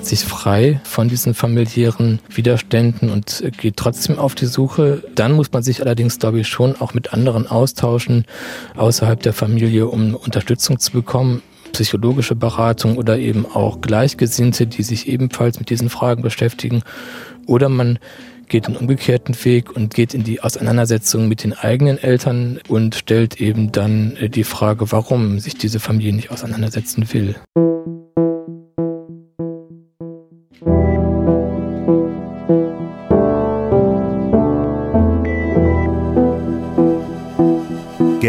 macht 0.00 0.08
sich 0.08 0.24
frei 0.24 0.80
von 0.84 1.08
diesen 1.08 1.34
familiären 1.34 2.20
Widerständen 2.30 3.10
und 3.10 3.44
geht 3.58 3.76
trotzdem 3.76 4.18
auf 4.18 4.34
die 4.34 4.46
Suche. 4.46 5.02
Dann 5.14 5.32
muss 5.32 5.52
man 5.52 5.62
sich 5.62 5.82
allerdings, 5.82 6.18
glaube 6.18 6.40
ich, 6.40 6.48
schon 6.48 6.74
auch 6.80 6.94
mit 6.94 7.12
anderen 7.12 7.46
austauschen 7.46 8.24
außerhalb 8.78 9.20
der 9.20 9.34
Familie, 9.34 9.88
um 9.88 10.14
Unterstützung 10.14 10.78
zu 10.78 10.92
bekommen 10.92 11.42
psychologische 11.72 12.34
Beratung 12.34 12.96
oder 12.96 13.18
eben 13.18 13.44
auch 13.44 13.82
Gleichgesinnte, 13.82 14.66
die 14.66 14.84
sich 14.84 15.06
ebenfalls 15.06 15.58
mit 15.58 15.68
diesen 15.68 15.90
Fragen 15.90 16.22
beschäftigen. 16.22 16.82
Oder 17.46 17.68
man 17.68 17.98
geht 18.48 18.68
den 18.68 18.76
umgekehrten 18.76 19.36
Weg 19.44 19.70
und 19.70 19.92
geht 19.92 20.14
in 20.14 20.24
die 20.24 20.40
Auseinandersetzung 20.40 21.28
mit 21.28 21.44
den 21.44 21.52
eigenen 21.52 21.98
Eltern 21.98 22.58
und 22.68 22.94
stellt 22.94 23.38
eben 23.38 23.70
dann 23.70 24.16
die 24.30 24.44
Frage, 24.44 24.90
warum 24.92 25.40
sich 25.40 25.56
diese 25.56 25.78
Familie 25.78 26.14
nicht 26.14 26.30
auseinandersetzen 26.30 27.12
will. 27.12 27.34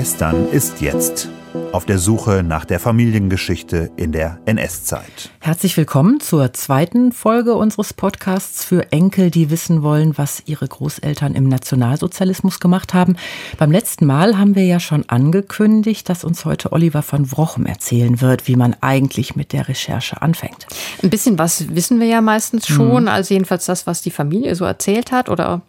Gestern 0.01 0.49
ist 0.49 0.81
jetzt 0.81 1.29
auf 1.73 1.85
der 1.85 1.99
Suche 1.99 2.41
nach 2.41 2.65
der 2.65 2.79
Familiengeschichte 2.79 3.91
in 3.97 4.11
der 4.11 4.39
NS-Zeit. 4.47 5.29
Herzlich 5.39 5.77
willkommen 5.77 6.19
zur 6.19 6.53
zweiten 6.53 7.11
Folge 7.11 7.53
unseres 7.53 7.93
Podcasts 7.93 8.65
für 8.65 8.91
Enkel, 8.91 9.29
die 9.29 9.51
wissen 9.51 9.83
wollen, 9.83 10.17
was 10.17 10.41
ihre 10.47 10.67
Großeltern 10.67 11.35
im 11.35 11.47
Nationalsozialismus 11.47 12.59
gemacht 12.59 12.95
haben. 12.95 13.15
Beim 13.59 13.71
letzten 13.71 14.07
Mal 14.07 14.39
haben 14.39 14.55
wir 14.55 14.65
ja 14.65 14.79
schon 14.79 15.07
angekündigt, 15.07 16.09
dass 16.09 16.23
uns 16.23 16.45
heute 16.45 16.71
Oliver 16.71 17.03
von 17.03 17.31
Wrochem 17.31 17.67
erzählen 17.67 18.21
wird, 18.21 18.47
wie 18.47 18.55
man 18.55 18.75
eigentlich 18.81 19.35
mit 19.35 19.53
der 19.53 19.67
Recherche 19.67 20.19
anfängt. 20.19 20.65
Ein 21.03 21.11
bisschen 21.11 21.38
was 21.38 21.75
wissen 21.75 21.99
wir 21.99 22.08
ja 22.08 22.21
meistens 22.21 22.65
schon, 22.65 23.03
mhm. 23.03 23.08
also 23.08 23.36
jedenfalls 23.36 23.67
das, 23.67 23.86
was 23.86 24.02
die 24.02 24.09
Familie 24.09 24.55
so 24.55 24.65
erzählt 24.65 25.11
hat 25.11 25.30
oder 25.30 25.61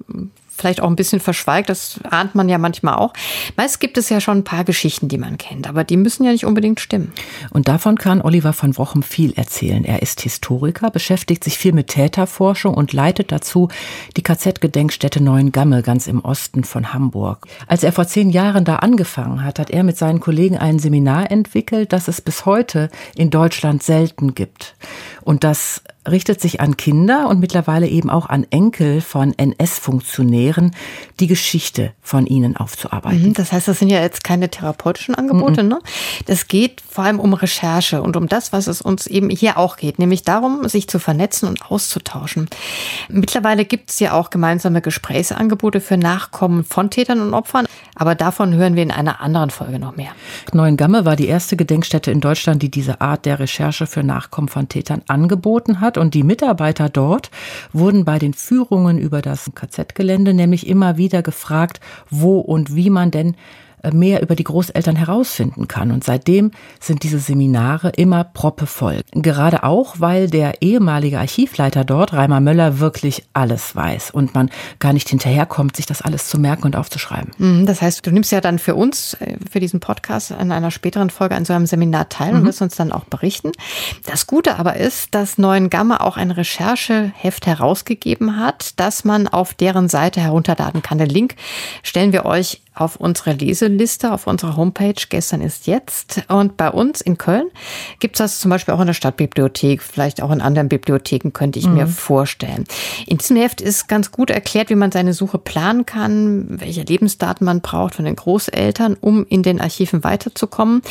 vielleicht 0.62 0.80
auch 0.80 0.88
ein 0.88 0.96
bisschen 0.96 1.20
verschweigt. 1.20 1.68
Das 1.68 2.00
ahnt 2.08 2.34
man 2.34 2.48
ja 2.48 2.56
manchmal 2.56 2.94
auch. 2.94 3.12
Meist 3.56 3.80
gibt 3.80 3.98
es 3.98 4.08
ja 4.08 4.20
schon 4.20 4.38
ein 4.38 4.44
paar 4.44 4.64
Geschichten, 4.64 5.08
die 5.08 5.18
man 5.18 5.36
kennt, 5.36 5.68
aber 5.68 5.84
die 5.84 5.96
müssen 5.96 6.24
ja 6.24 6.32
nicht 6.32 6.46
unbedingt 6.46 6.80
stimmen. 6.80 7.12
Und 7.50 7.68
davon 7.68 7.98
kann 7.98 8.22
Oliver 8.22 8.52
von 8.52 8.78
Wochem 8.78 9.02
viel 9.02 9.32
erzählen. 9.32 9.84
Er 9.84 10.02
ist 10.02 10.20
Historiker, 10.20 10.90
beschäftigt 10.90 11.44
sich 11.44 11.58
viel 11.58 11.72
mit 11.72 11.88
Täterforschung 11.88 12.74
und 12.74 12.92
leitet 12.92 13.32
dazu 13.32 13.68
die 14.16 14.22
KZ-Gedenkstätte 14.22 15.22
Neuengamme 15.22 15.82
ganz 15.82 16.06
im 16.06 16.24
Osten 16.24 16.64
von 16.64 16.94
Hamburg. 16.94 17.46
Als 17.66 17.82
er 17.82 17.92
vor 17.92 18.06
zehn 18.06 18.30
Jahren 18.30 18.64
da 18.64 18.76
angefangen 18.76 19.44
hat, 19.44 19.58
hat 19.58 19.70
er 19.70 19.82
mit 19.82 19.98
seinen 19.98 20.20
Kollegen 20.20 20.56
ein 20.56 20.78
Seminar 20.78 21.30
entwickelt, 21.30 21.92
das 21.92 22.06
es 22.06 22.20
bis 22.20 22.46
heute 22.46 22.88
in 23.16 23.30
Deutschland 23.30 23.82
selten 23.82 24.34
gibt. 24.34 24.76
Und 25.22 25.42
das 25.42 25.82
richtet 26.08 26.40
sich 26.40 26.60
an 26.60 26.76
Kinder 26.76 27.28
und 27.28 27.38
mittlerweile 27.38 27.86
eben 27.86 28.10
auch 28.10 28.26
an 28.26 28.44
Enkel 28.50 29.00
von 29.00 29.32
NS-Funktionären, 29.36 30.74
die 31.20 31.28
Geschichte 31.28 31.92
von 32.00 32.26
ihnen 32.26 32.56
aufzuarbeiten. 32.56 33.28
Mhm, 33.28 33.34
das 33.34 33.52
heißt, 33.52 33.68
das 33.68 33.78
sind 33.78 33.88
ja 33.88 34.00
jetzt 34.00 34.24
keine 34.24 34.50
therapeutischen 34.50 35.14
Angebote, 35.14 35.62
mhm. 35.62 35.68
ne? 35.68 35.78
Das 36.26 36.48
geht 36.48 36.80
vor 36.80 37.04
allem 37.04 37.20
um 37.20 37.34
Recherche 37.34 38.02
und 38.02 38.16
um 38.16 38.28
das, 38.28 38.52
was 38.52 38.66
es 38.66 38.82
uns 38.82 39.06
eben 39.06 39.30
hier 39.30 39.58
auch 39.58 39.76
geht, 39.76 39.98
nämlich 39.98 40.22
darum, 40.22 40.68
sich 40.68 40.88
zu 40.88 40.98
vernetzen 40.98 41.48
und 41.48 41.70
auszutauschen. 41.70 42.48
Mittlerweile 43.08 43.64
gibt 43.64 43.90
es 43.90 44.00
ja 44.00 44.12
auch 44.12 44.30
gemeinsame 44.30 44.82
Gesprächsangebote 44.82 45.80
für 45.80 45.96
Nachkommen 45.96 46.64
von 46.64 46.90
Tätern 46.90 47.20
und 47.20 47.34
Opfern, 47.34 47.66
aber 47.94 48.14
davon 48.14 48.54
hören 48.54 48.74
wir 48.74 48.82
in 48.82 48.90
einer 48.90 49.20
anderen 49.20 49.50
Folge 49.50 49.78
noch 49.78 49.96
mehr. 49.96 50.10
Neuengamme 50.52 51.04
war 51.04 51.14
die 51.14 51.26
erste 51.26 51.56
Gedenkstätte 51.56 52.10
in 52.10 52.20
Deutschland, 52.20 52.62
die 52.62 52.70
diese 52.70 53.00
Art 53.00 53.26
der 53.26 53.38
Recherche 53.38 53.86
für 53.86 54.02
Nachkommen 54.02 54.48
von 54.48 54.68
Tätern 54.68 55.02
angeboten 55.06 55.80
hat. 55.80 55.91
Und 55.98 56.14
die 56.14 56.22
Mitarbeiter 56.22 56.88
dort 56.88 57.30
wurden 57.72 58.04
bei 58.04 58.18
den 58.18 58.34
Führungen 58.34 58.98
über 58.98 59.22
das 59.22 59.50
KZ-Gelände 59.54 60.34
nämlich 60.34 60.66
immer 60.66 60.96
wieder 60.96 61.22
gefragt, 61.22 61.80
wo 62.10 62.38
und 62.38 62.74
wie 62.74 62.90
man 62.90 63.10
denn 63.10 63.36
mehr 63.92 64.22
über 64.22 64.36
die 64.36 64.44
Großeltern 64.44 64.96
herausfinden 64.96 65.68
kann. 65.68 65.90
Und 65.90 66.04
seitdem 66.04 66.52
sind 66.80 67.02
diese 67.02 67.18
Seminare 67.18 67.90
immer 67.90 68.24
proppevoll. 68.24 69.00
Gerade 69.12 69.64
auch, 69.64 69.96
weil 69.98 70.28
der 70.30 70.62
ehemalige 70.62 71.18
Archivleiter 71.18 71.84
dort, 71.84 72.12
Reimer 72.12 72.40
Möller, 72.40 72.78
wirklich 72.78 73.24
alles 73.32 73.74
weiß 73.74 74.10
und 74.10 74.34
man 74.34 74.50
gar 74.78 74.92
nicht 74.92 75.08
hinterherkommt, 75.08 75.76
sich 75.76 75.86
das 75.86 76.02
alles 76.02 76.28
zu 76.28 76.38
merken 76.38 76.64
und 76.64 76.76
aufzuschreiben. 76.76 77.30
Mhm, 77.38 77.66
das 77.66 77.82
heißt, 77.82 78.06
du 78.06 78.10
nimmst 78.10 78.32
ja 78.32 78.40
dann 78.40 78.58
für 78.58 78.74
uns, 78.74 79.14
äh, 79.14 79.36
für 79.50 79.60
diesen 79.60 79.80
Podcast 79.80 80.30
in 80.30 80.52
einer 80.52 80.70
späteren 80.70 81.10
Folge 81.10 81.34
an 81.34 81.44
so 81.44 81.52
einem 81.52 81.66
Seminar 81.66 82.08
teil 82.08 82.34
und 82.34 82.42
mhm. 82.42 82.46
wirst 82.46 82.62
uns 82.62 82.76
dann 82.76 82.92
auch 82.92 83.04
berichten. 83.04 83.52
Das 84.06 84.26
Gute 84.26 84.58
aber 84.58 84.76
ist, 84.76 85.14
dass 85.14 85.38
Neuen 85.38 85.70
Gamma 85.70 85.98
auch 85.98 86.16
ein 86.16 86.30
Rechercheheft 86.30 87.46
herausgegeben 87.46 88.38
hat, 88.38 88.78
das 88.78 89.04
man 89.04 89.28
auf 89.28 89.54
deren 89.54 89.88
Seite 89.88 90.20
herunterladen 90.20 90.82
kann. 90.82 90.98
Den 90.98 91.08
Link 91.08 91.36
stellen 91.82 92.12
wir 92.12 92.24
euch 92.24 92.62
auf 92.74 92.96
unsere 92.96 93.32
Leseliste, 93.32 94.12
auf 94.12 94.26
unserer 94.26 94.56
Homepage 94.56 94.94
Gestern 95.08 95.42
ist 95.42 95.66
jetzt. 95.66 96.22
Und 96.28 96.56
bei 96.56 96.70
uns 96.70 97.00
in 97.00 97.18
Köln 97.18 97.50
gibt 98.00 98.16
es 98.16 98.18
das 98.18 98.40
zum 98.40 98.50
Beispiel 98.50 98.74
auch 98.74 98.80
in 98.80 98.86
der 98.86 98.94
Stadtbibliothek, 98.94 99.82
vielleicht 99.82 100.22
auch 100.22 100.30
in 100.30 100.40
anderen 100.40 100.68
Bibliotheken, 100.68 101.30
könnte 101.32 101.58
ich 101.58 101.66
mhm. 101.66 101.74
mir 101.74 101.86
vorstellen. 101.86 102.64
In 103.06 103.18
diesem 103.18 103.36
Heft 103.36 103.60
ist 103.60 103.88
ganz 103.88 104.10
gut 104.10 104.30
erklärt, 104.30 104.70
wie 104.70 104.74
man 104.74 104.90
seine 104.92 105.12
Suche 105.12 105.38
planen 105.38 105.84
kann, 105.84 106.60
welche 106.60 106.82
Lebensdaten 106.82 107.44
man 107.44 107.60
braucht 107.60 107.96
von 107.96 108.04
den 108.04 108.16
Großeltern, 108.16 108.96
um 109.00 109.26
in 109.28 109.42
den 109.42 109.60
Archiven 109.60 110.02
weiterzukommen, 110.04 110.82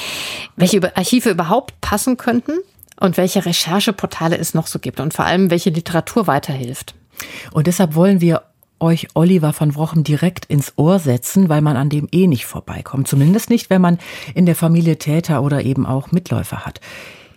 welche 0.55 0.95
Archive 0.95 1.29
überhaupt 1.29 1.79
passen 1.81 2.17
könnten 2.17 2.53
und 2.99 3.17
welche 3.17 3.45
Rechercheportale 3.45 4.37
es 4.37 4.53
noch 4.53 4.67
so 4.67 4.79
gibt 4.79 4.99
und 4.99 5.13
vor 5.13 5.25
allem, 5.25 5.49
welche 5.49 5.71
Literatur 5.71 6.27
weiterhilft. 6.27 6.93
Und 7.51 7.67
deshalb 7.67 7.95
wollen 7.95 8.21
wir 8.21 8.43
euch 8.81 9.07
Oliver 9.13 9.53
von 9.53 9.75
Wrochem 9.75 10.03
direkt 10.03 10.45
ins 10.45 10.73
Ohr 10.75 10.99
setzen, 10.99 11.49
weil 11.49 11.61
man 11.61 11.77
an 11.77 11.89
dem 11.89 12.07
eh 12.11 12.27
nicht 12.27 12.45
vorbeikommt. 12.45 13.07
Zumindest 13.07 13.49
nicht, 13.49 13.69
wenn 13.69 13.81
man 13.81 13.99
in 14.33 14.45
der 14.45 14.55
Familie 14.55 14.97
Täter 14.97 15.43
oder 15.43 15.63
eben 15.63 15.85
auch 15.85 16.11
Mitläufer 16.11 16.65
hat. 16.65 16.81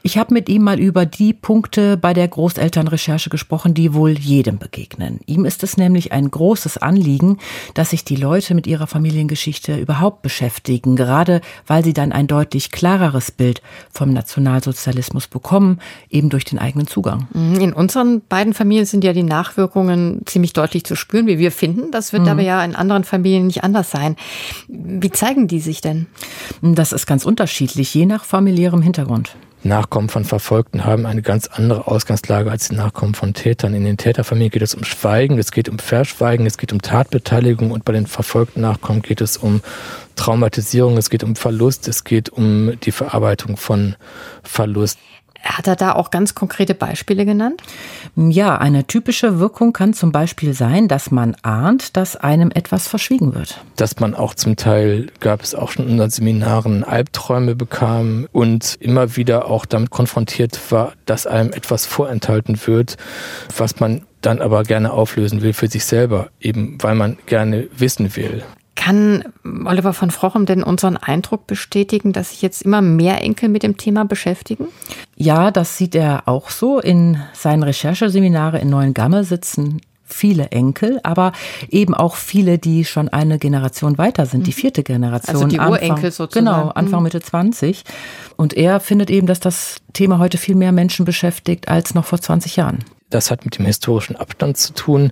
Ich 0.06 0.18
habe 0.18 0.34
mit 0.34 0.50
ihm 0.50 0.60
mal 0.60 0.78
über 0.78 1.06
die 1.06 1.32
Punkte 1.32 1.96
bei 1.96 2.12
der 2.12 2.28
Großelternrecherche 2.28 3.30
gesprochen, 3.30 3.72
die 3.72 3.94
wohl 3.94 4.10
jedem 4.10 4.58
begegnen. 4.58 5.18
Ihm 5.24 5.46
ist 5.46 5.62
es 5.62 5.78
nämlich 5.78 6.12
ein 6.12 6.30
großes 6.30 6.76
Anliegen, 6.76 7.38
dass 7.72 7.88
sich 7.88 8.04
die 8.04 8.16
Leute 8.16 8.54
mit 8.54 8.66
ihrer 8.66 8.86
Familiengeschichte 8.86 9.78
überhaupt 9.78 10.20
beschäftigen, 10.20 10.94
gerade 10.94 11.40
weil 11.66 11.82
sie 11.82 11.94
dann 11.94 12.12
ein 12.12 12.26
deutlich 12.26 12.70
klareres 12.70 13.30
Bild 13.30 13.62
vom 13.90 14.12
Nationalsozialismus 14.12 15.26
bekommen, 15.26 15.80
eben 16.10 16.28
durch 16.28 16.44
den 16.44 16.58
eigenen 16.58 16.86
Zugang. 16.86 17.26
Mhm. 17.32 17.60
In 17.60 17.72
unseren 17.72 18.20
beiden 18.28 18.52
Familien 18.52 18.84
sind 18.84 19.04
ja 19.04 19.14
die 19.14 19.22
Nachwirkungen 19.22 20.20
ziemlich 20.26 20.52
deutlich 20.52 20.84
zu 20.84 20.96
spüren, 20.96 21.26
wie 21.26 21.38
wir 21.38 21.50
finden. 21.50 21.92
Das 21.92 22.12
wird 22.12 22.24
mhm. 22.24 22.28
aber 22.28 22.42
ja 22.42 22.62
in 22.62 22.76
anderen 22.76 23.04
Familien 23.04 23.46
nicht 23.46 23.64
anders 23.64 23.90
sein. 23.90 24.16
Wie 24.68 25.10
zeigen 25.10 25.48
die 25.48 25.60
sich 25.60 25.80
denn? 25.80 26.08
Das 26.60 26.92
ist 26.92 27.06
ganz 27.06 27.24
unterschiedlich, 27.24 27.94
je 27.94 28.04
nach 28.04 28.26
familiärem 28.26 28.82
Hintergrund. 28.82 29.34
Nachkommen 29.64 30.08
von 30.08 30.24
Verfolgten 30.24 30.84
haben 30.84 31.06
eine 31.06 31.22
ganz 31.22 31.46
andere 31.46 31.86
Ausgangslage 31.86 32.50
als 32.50 32.68
die 32.68 32.74
Nachkommen 32.74 33.14
von 33.14 33.32
Tätern. 33.32 33.74
In 33.74 33.84
den 33.84 33.96
Täterfamilien 33.96 34.50
geht 34.50 34.62
es 34.62 34.74
um 34.74 34.84
Schweigen, 34.84 35.38
es 35.38 35.52
geht 35.52 35.68
um 35.68 35.78
Verschweigen, 35.78 36.46
es 36.46 36.58
geht 36.58 36.72
um 36.72 36.82
Tatbeteiligung 36.82 37.70
und 37.70 37.84
bei 37.84 37.92
den 37.92 38.06
verfolgten 38.06 38.60
Nachkommen 38.60 39.00
geht 39.00 39.20
es 39.20 39.38
um 39.38 39.62
Traumatisierung, 40.16 40.98
es 40.98 41.08
geht 41.08 41.24
um 41.24 41.34
Verlust, 41.34 41.88
es 41.88 42.04
geht 42.04 42.28
um 42.28 42.78
die 42.80 42.92
Verarbeitung 42.92 43.56
von 43.56 43.96
Verlust. 44.42 44.98
Hat 45.44 45.66
er 45.66 45.76
da 45.76 45.92
auch 45.92 46.10
ganz 46.10 46.34
konkrete 46.34 46.74
Beispiele 46.74 47.24
genannt? 47.24 47.62
Ja, 48.16 48.56
eine 48.56 48.86
typische 48.86 49.38
Wirkung 49.38 49.72
kann 49.72 49.92
zum 49.92 50.10
Beispiel 50.10 50.54
sein, 50.54 50.88
dass 50.88 51.10
man 51.10 51.36
ahnt, 51.42 51.96
dass 51.96 52.16
einem 52.16 52.50
etwas 52.50 52.88
verschwiegen 52.88 53.34
wird. 53.34 53.60
Dass 53.76 54.00
man 54.00 54.14
auch 54.14 54.34
zum 54.34 54.56
Teil, 54.56 55.08
gab 55.20 55.42
es 55.42 55.54
auch 55.54 55.70
schon 55.70 55.86
in 55.86 55.92
unseren 55.92 56.10
Seminaren, 56.10 56.84
Albträume 56.84 57.54
bekam 57.54 58.26
und 58.32 58.76
immer 58.80 59.16
wieder 59.16 59.46
auch 59.50 59.66
damit 59.66 59.90
konfrontiert 59.90 60.58
war, 60.70 60.92
dass 61.06 61.26
einem 61.26 61.52
etwas 61.52 61.86
vorenthalten 61.86 62.58
wird, 62.66 62.96
was 63.56 63.80
man 63.80 64.02
dann 64.22 64.40
aber 64.40 64.62
gerne 64.62 64.92
auflösen 64.92 65.42
will 65.42 65.52
für 65.52 65.68
sich 65.68 65.84
selber, 65.84 66.30
eben 66.40 66.78
weil 66.80 66.94
man 66.94 67.18
gerne 67.26 67.68
wissen 67.76 68.16
will. 68.16 68.42
Kann 68.74 69.24
Oliver 69.64 69.92
von 69.92 70.10
Frochem 70.10 70.46
denn 70.46 70.62
unseren 70.62 70.96
Eindruck 70.96 71.46
bestätigen, 71.46 72.12
dass 72.12 72.30
sich 72.30 72.42
jetzt 72.42 72.62
immer 72.62 72.82
mehr 72.82 73.22
Enkel 73.22 73.48
mit 73.48 73.62
dem 73.62 73.76
Thema 73.76 74.04
beschäftigen? 74.04 74.68
Ja, 75.16 75.50
das 75.50 75.78
sieht 75.78 75.94
er 75.94 76.24
auch 76.26 76.50
so. 76.50 76.80
In 76.80 77.18
seinen 77.32 77.62
Rechercheseminare 77.62 78.58
in 78.58 78.70
Neuengamme 78.70 79.24
sitzen 79.24 79.80
viele 80.04 80.50
Enkel, 80.50 81.00
aber 81.02 81.32
eben 81.70 81.94
auch 81.94 82.16
viele, 82.16 82.58
die 82.58 82.84
schon 82.84 83.08
eine 83.08 83.38
Generation 83.38 83.98
weiter 83.98 84.26
sind, 84.26 84.46
die 84.46 84.50
mhm. 84.50 84.56
vierte 84.56 84.82
Generation. 84.82 85.36
Also 85.36 85.46
die 85.46 85.58
Urenkel 85.58 86.10
sozusagen. 86.12 86.46
Genau, 86.46 86.68
Anfang 86.68 87.00
mhm. 87.00 87.04
Mitte 87.04 87.20
20. 87.20 87.84
Und 88.36 88.54
er 88.54 88.80
findet 88.80 89.10
eben, 89.10 89.26
dass 89.26 89.40
das 89.40 89.76
Thema 89.92 90.18
heute 90.18 90.38
viel 90.38 90.54
mehr 90.54 90.72
Menschen 90.72 91.04
beschäftigt 91.04 91.68
als 91.68 91.94
noch 91.94 92.04
vor 92.04 92.20
20 92.20 92.56
Jahren. 92.56 92.84
Das 93.10 93.30
hat 93.30 93.44
mit 93.44 93.58
dem 93.58 93.66
historischen 93.66 94.16
Abstand 94.16 94.56
zu 94.56 94.72
tun, 94.72 95.10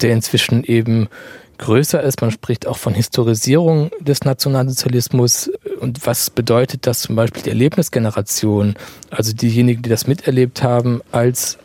der 0.00 0.12
inzwischen 0.12 0.64
eben 0.64 1.08
größer 1.58 2.02
ist. 2.02 2.20
Man 2.20 2.30
spricht 2.30 2.66
auch 2.66 2.78
von 2.78 2.94
Historisierung 2.94 3.90
des 4.00 4.22
Nationalsozialismus. 4.24 5.50
Und 5.80 6.06
was 6.06 6.30
bedeutet 6.30 6.86
das 6.86 7.00
zum 7.00 7.16
Beispiel 7.16 7.42
die 7.42 7.50
Erlebnisgeneration, 7.50 8.74
also 9.10 9.32
diejenigen, 9.32 9.82
die 9.82 9.90
das 9.90 10.06
miterlebt 10.06 10.62
haben, 10.62 11.02
als 11.12 11.58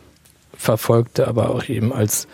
Verfolgte, 0.56 1.28
aber 1.28 1.50
auch 1.50 1.68
eben 1.68 1.92
als 1.92 2.26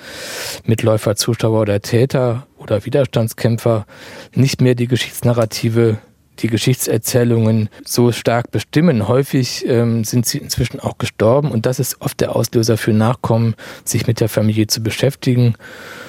Mitläufer, 0.65 1.15
Zuschauer 1.15 1.61
oder 1.61 1.81
Täter 1.83 2.47
oder 2.57 2.85
Widerstandskämpfer 2.87 3.87
nicht 4.35 4.63
mehr 4.63 4.75
die 4.75 4.87
Geschichtsnarrative 4.87 5.99
die 6.41 6.49
Geschichtserzählungen 6.49 7.69
so 7.85 8.13
stark 8.13 8.51
bestimmen. 8.51 9.09
Häufig 9.09 9.65
ähm, 9.67 10.05
sind 10.05 10.27
sie 10.27 10.39
inzwischen 10.39 10.81
auch 10.81 10.99
gestorben 10.99 11.51
und 11.51 11.67
das 11.67 11.79
ist 11.79 12.01
oft 12.01 12.21
der 12.21 12.35
Auslöser 12.35 12.77
für 12.77 12.93
Nachkommen, 12.93 13.55
sich 13.85 14.07
mit 14.07 14.21
der 14.21 14.29
Familie 14.29 14.67
zu 14.67 14.83
beschäftigen 14.83 15.55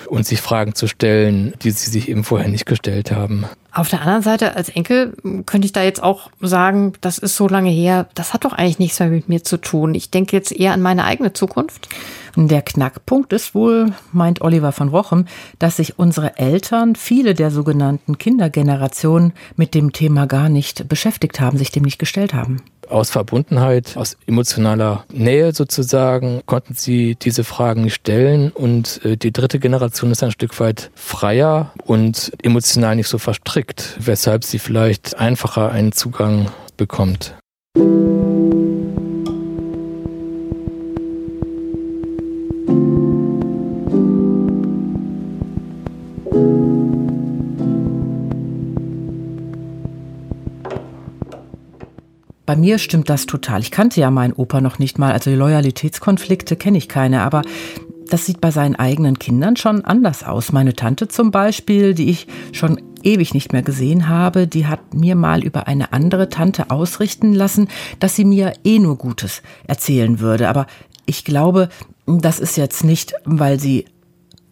und 0.08 0.26
sich 0.26 0.42
Fragen 0.42 0.76
zu 0.76 0.88
stellen, 0.88 1.54
die 1.62 1.72
sie 1.72 1.90
sich 1.90 2.10
eben 2.10 2.24
vorher 2.24 2.50
nicht 2.50 2.66
gestellt 2.66 3.12
haben. 3.12 3.46
Auf 3.76 3.90
der 3.90 4.00
anderen 4.02 4.22
Seite, 4.22 4.56
als 4.56 4.70
Enkel 4.70 5.18
könnte 5.46 5.66
ich 5.66 5.74
da 5.74 5.84
jetzt 5.84 6.02
auch 6.02 6.30
sagen, 6.40 6.94
das 7.02 7.18
ist 7.18 7.36
so 7.36 7.50
lange 7.50 7.70
her, 7.70 8.08
das 8.14 8.34
hat 8.34 8.46
doch 8.46 8.54
eigentlich 8.54 8.80
nichts 8.80 9.02
mehr 9.02 9.10
mit 9.10 9.28
mir 9.28 9.44
zu 9.44 9.58
tun. 9.58 9.96
Ich 9.96 10.10
denke 10.10 10.34
jetzt 10.34 10.54
eher 10.54 10.72
an 10.72 10.82
meine 10.82 11.04
eigene 11.04 11.34
Zukunft. 11.34 11.90
Der 12.38 12.62
Knackpunkt 12.62 13.34
ist 13.34 13.54
wohl, 13.54 13.92
meint 14.14 14.40
Oliver 14.40 14.72
von 14.72 14.88
Rochem, 14.88 15.26
dass 15.60 15.76
sich 15.76 16.00
unsere 16.00 16.38
Eltern, 16.38 16.96
viele 16.96 17.34
der 17.34 17.52
sogenannten 17.52 18.18
Kindergenerationen, 18.18 19.34
mit 19.58 19.74
dem 19.74 19.92
Thema 19.92 20.26
gar 20.26 20.48
nicht 20.48 20.88
beschäftigt 20.88 21.42
haben, 21.42 21.58
sich 21.58 21.72
dem 21.72 21.84
nicht 21.84 22.00
gestellt 22.00 22.34
haben 22.34 22.62
aus 22.90 23.10
Verbundenheit, 23.10 23.98
aus 23.98 24.18
emotionaler 24.28 25.06
Nähe 25.12 25.54
sozusagen, 25.54 26.42
konnten 26.46 26.74
sie 26.74 27.16
diese 27.16 27.44
Fragen 27.44 27.90
stellen. 27.90 28.52
Und 28.52 29.04
äh, 29.06 29.18
die 29.18 29.32
dritte 29.32 29.60
Generation 29.60 30.12
ist 30.12 30.24
ein 30.24 30.32
Stück 30.32 30.60
weit 30.60 30.92
freier 30.96 31.72
und 31.86 32.32
emotional 32.44 32.96
nicht 32.96 33.08
so 33.08 33.18
verstrickt, 33.18 33.98
weshalb 34.00 34.44
sie 34.44 34.60
vielleicht 34.60 35.18
einfacher 35.18 35.72
einen 35.72 35.92
Zugang 35.92 36.52
bekommt. 36.78 37.36
Bei 52.46 52.56
mir 52.56 52.78
stimmt 52.78 53.10
das 53.10 53.26
total. 53.26 53.62
Ich 53.62 53.72
kannte 53.72 54.00
ja 54.00 54.12
meinen 54.12 54.34
Opa 54.34 54.62
noch 54.62 54.78
nicht 54.78 55.00
mal, 55.00 55.12
also 55.12 55.32
Loyalitätskonflikte 55.32 56.56
kenne 56.56 56.78
ich 56.78 56.88
keine, 56.88 57.22
aber 57.24 57.42
das 58.08 58.26
sieht 58.26 58.40
bei 58.40 58.52
seinen 58.52 58.76
eigenen 58.76 59.18
Kindern 59.18 59.56
schon 59.56 59.84
anders 59.84 60.24
aus. 60.24 60.52
Meine 60.52 60.74
Tante 60.74 61.08
zum 61.08 61.32
Beispiel, 61.32 61.96
die 61.96 62.10
ich 62.10 62.28
schon 62.52 62.80
ewig 63.02 63.34
nicht 63.34 63.52
mehr 63.52 63.64
gesehen 63.64 64.08
habe, 64.10 64.48
die 64.48 64.68
hat 64.68 64.94
mir 64.94 65.16
mal 65.16 65.44
über 65.44 65.68
eine 65.68 65.92
andere 65.94 66.30
Tante 66.30 66.70
ausrichten 66.70 67.34
lassen, 67.34 67.68
dass 68.00 68.16
sie 68.16 68.26
mir 68.26 68.54
eh 68.64 68.80
nur 68.80 68.98
Gutes 68.98 69.42
erzählen 69.68 70.20
würde. 70.20 70.50
Aber 70.50 70.68
ich 71.08 71.26
glaube, 71.26 71.70
das 72.06 72.40
ist 72.40 72.58
jetzt 72.58 72.84
nicht, 72.84 73.14
weil 73.26 73.60
sie 73.60 73.86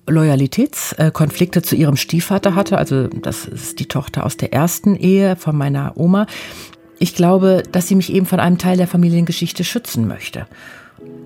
Loyalitätskonflikte 0.08 1.62
zu 1.62 1.76
ihrem 1.76 1.96
Stiefvater 1.96 2.56
hatte, 2.56 2.78
also 2.78 3.08
das 3.08 3.46
ist 3.46 3.80
die 3.80 3.86
Tochter 3.86 4.26
aus 4.26 4.36
der 4.36 4.52
ersten 4.52 4.96
Ehe 4.96 5.36
von 5.36 5.56
meiner 5.56 5.94
Oma, 5.96 6.28
ich 7.04 7.16
glaube, 7.16 7.64
dass 7.70 7.90
sie 7.90 7.96
mich 7.96 8.14
eben 8.14 8.26
von 8.26 8.40
einem 8.40 8.58
Teil 8.58 8.78
der 8.78 8.88
Familiengeschichte 8.88 9.66
schützen 9.66 10.08
möchte. 10.08 10.48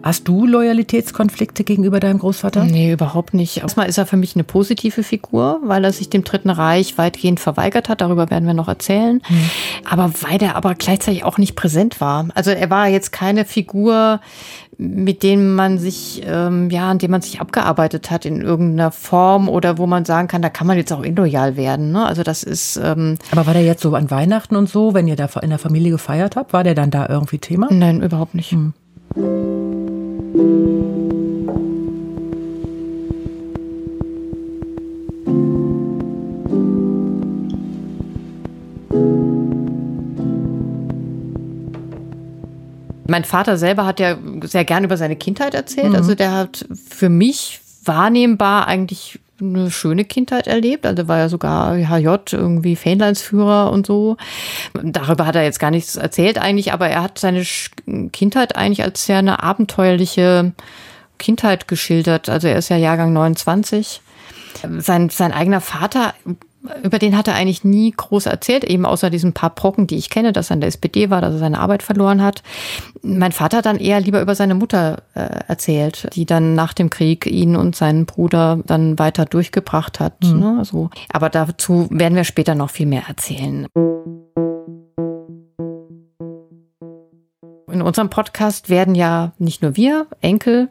Hast 0.07 0.25
du 0.25 0.45
Loyalitätskonflikte 0.45 1.65
gegenüber 1.65 1.99
deinem 1.99 2.19
Großvater? 2.19 2.63
Nee, 2.63 2.93
überhaupt 2.93 3.33
nicht. 3.33 3.57
Erstmal 3.57 3.89
ist 3.89 3.97
er 3.97 4.05
für 4.05 4.15
mich 4.15 4.37
eine 4.37 4.45
positive 4.45 5.03
Figur, 5.03 5.59
weil 5.65 5.83
er 5.83 5.91
sich 5.91 6.09
dem 6.09 6.23
Dritten 6.23 6.49
Reich 6.49 6.97
weitgehend 6.97 7.41
verweigert 7.41 7.89
hat. 7.89 7.99
Darüber 7.99 8.29
werden 8.29 8.47
wir 8.47 8.53
noch 8.53 8.69
erzählen. 8.69 9.21
Mhm. 9.27 9.49
Aber 9.83 10.13
weil 10.21 10.41
er 10.41 10.55
aber 10.55 10.75
gleichzeitig 10.75 11.25
auch 11.25 11.37
nicht 11.37 11.57
präsent 11.57 11.99
war. 11.99 12.29
Also 12.35 12.51
er 12.51 12.69
war 12.69 12.87
jetzt 12.87 13.11
keine 13.11 13.43
Figur, 13.43 14.21
mit 14.77 15.23
dem 15.23 15.55
man 15.55 15.77
sich, 15.77 16.21
ähm, 16.25 16.69
ja, 16.69 16.89
an 16.89 16.99
dem 16.99 17.11
man 17.11 17.21
sich 17.21 17.41
abgearbeitet 17.41 18.09
hat 18.09 18.25
in 18.25 18.39
irgendeiner 18.39 18.91
Form 18.91 19.49
oder 19.49 19.77
wo 19.77 19.87
man 19.87 20.05
sagen 20.05 20.29
kann, 20.29 20.41
da 20.41 20.47
kann 20.49 20.67
man 20.67 20.77
jetzt 20.77 20.93
auch 20.93 21.03
illoyal 21.03 21.57
werden. 21.57 21.91
Ne? 21.91 22.05
Also 22.05 22.23
das 22.23 22.43
ist. 22.43 22.79
Ähm 22.81 23.17
Aber 23.31 23.45
war 23.45 23.53
der 23.53 23.65
jetzt 23.65 23.81
so 23.81 23.93
an 23.93 24.09
Weihnachten 24.09 24.55
und 24.55 24.69
so, 24.69 24.93
wenn 24.93 25.09
ihr 25.09 25.17
da 25.17 25.27
in 25.41 25.49
der 25.49 25.59
Familie 25.59 25.91
gefeiert 25.91 26.37
habt, 26.37 26.53
war 26.53 26.63
der 26.63 26.75
dann 26.75 26.91
da 26.91 27.09
irgendwie 27.09 27.39
Thema? 27.39 27.67
Nein, 27.69 28.01
überhaupt 28.01 28.35
nicht. 28.35 28.51
Hm. 28.51 28.73
Mein 43.09 43.23
Vater 43.23 43.57
selber 43.57 43.85
hat 43.85 43.99
ja 43.99 44.17
sehr 44.43 44.65
gern 44.65 44.83
über 44.83 44.97
seine 44.97 45.15
Kindheit 45.15 45.53
erzählt. 45.53 45.89
Mhm. 45.89 45.95
Also 45.95 46.13
der 46.13 46.33
hat 46.33 46.65
für 46.87 47.09
mich 47.09 47.61
wahrnehmbar 47.83 48.67
eigentlich 48.67 49.19
eine 49.39 49.71
schöne 49.71 50.05
Kindheit 50.05 50.47
erlebt. 50.47 50.85
Also 50.85 51.07
war 51.07 51.17
ja 51.19 51.29
sogar 51.29 51.75
HJ 51.75 52.33
irgendwie 52.33 52.75
Fähnleinsführer 52.75 53.71
und 53.71 53.85
so. 53.85 54.17
Darüber 54.73 55.25
hat 55.25 55.35
er 55.35 55.43
jetzt 55.43 55.59
gar 55.59 55.71
nichts 55.71 55.95
erzählt 55.95 56.37
eigentlich, 56.37 56.73
aber 56.73 56.87
er 56.89 57.03
hat 57.03 57.19
seine 57.19 57.43
Kindheit 58.11 58.55
eigentlich 58.55 58.83
als 58.83 59.05
sehr 59.05 59.17
eine 59.17 59.43
abenteuerliche 59.43 60.53
Kindheit 61.19 61.67
geschildert. 61.67 62.29
Also 62.29 62.47
er 62.47 62.57
ist 62.57 62.69
ja 62.69 62.77
Jahrgang 62.77 63.13
29. 63.13 64.01
Sein, 64.79 65.09
sein 65.09 65.33
eigener 65.33 65.61
Vater 65.61 66.13
über 66.83 66.99
den 66.99 67.17
hat 67.17 67.27
er 67.27 67.35
eigentlich 67.35 67.63
nie 67.63 67.91
groß 67.95 68.25
erzählt, 68.25 68.63
eben 68.63 68.85
außer 68.85 69.09
diesen 69.09 69.33
paar 69.33 69.51
Brocken, 69.51 69.87
die 69.87 69.97
ich 69.97 70.09
kenne, 70.09 70.33
dass 70.33 70.49
er 70.49 70.55
in 70.55 70.61
der 70.61 70.67
SPD 70.67 71.09
war, 71.09 71.21
dass 71.21 71.33
er 71.33 71.39
seine 71.39 71.59
Arbeit 71.59 71.83
verloren 71.83 72.21
hat. 72.21 72.43
Mein 73.01 73.31
Vater 73.31 73.57
hat 73.57 73.65
dann 73.65 73.77
eher 73.77 73.99
lieber 73.99 74.21
über 74.21 74.35
seine 74.35 74.55
Mutter 74.55 75.03
äh, 75.13 75.21
erzählt, 75.47 76.09
die 76.15 76.25
dann 76.25 76.55
nach 76.55 76.73
dem 76.73 76.89
Krieg 76.89 77.25
ihn 77.25 77.55
und 77.55 77.75
seinen 77.75 78.05
Bruder 78.05 78.59
dann 78.65 78.99
weiter 78.99 79.25
durchgebracht 79.25 79.99
hat. 79.99 80.23
Mhm. 80.23 80.39
Ne, 80.39 80.65
so. 80.65 80.89
Aber 81.11 81.29
dazu 81.29 81.87
werden 81.89 82.15
wir 82.15 82.23
später 82.23 82.55
noch 82.55 82.69
viel 82.69 82.87
mehr 82.87 83.03
erzählen. 83.07 83.67
In 87.69 87.81
unserem 87.81 88.09
Podcast 88.09 88.69
werden 88.69 88.95
ja 88.95 89.33
nicht 89.39 89.61
nur 89.61 89.75
wir, 89.75 90.07
Enkel, 90.21 90.69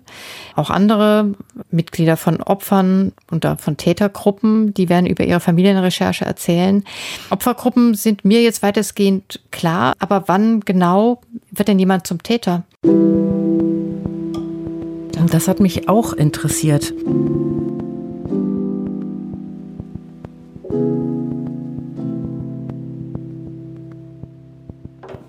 auch 0.55 0.71
andere 0.71 1.35
Mitglieder 1.71 2.17
von 2.17 2.41
Opfern 2.43 3.13
und 3.31 3.47
von 3.59 3.77
Tätergruppen, 3.77 4.73
die 4.73 4.89
werden 4.89 5.05
über 5.05 5.23
ihre 5.23 5.41
Familienrecherche 5.41 6.25
erzählen. 6.25 6.85
Opfergruppen 7.29 7.95
sind 7.95 8.25
mir 8.25 8.41
jetzt 8.43 8.63
weitestgehend 8.63 9.43
klar, 9.51 9.93
aber 9.99 10.25
wann 10.27 10.61
genau 10.61 11.21
wird 11.51 11.69
denn 11.69 11.79
jemand 11.79 12.07
zum 12.07 12.23
Täter? 12.23 12.65
Das 15.31 15.49
hat 15.49 15.61
mich 15.61 15.91
auch 15.91 16.15
interessiert. 16.15 16.95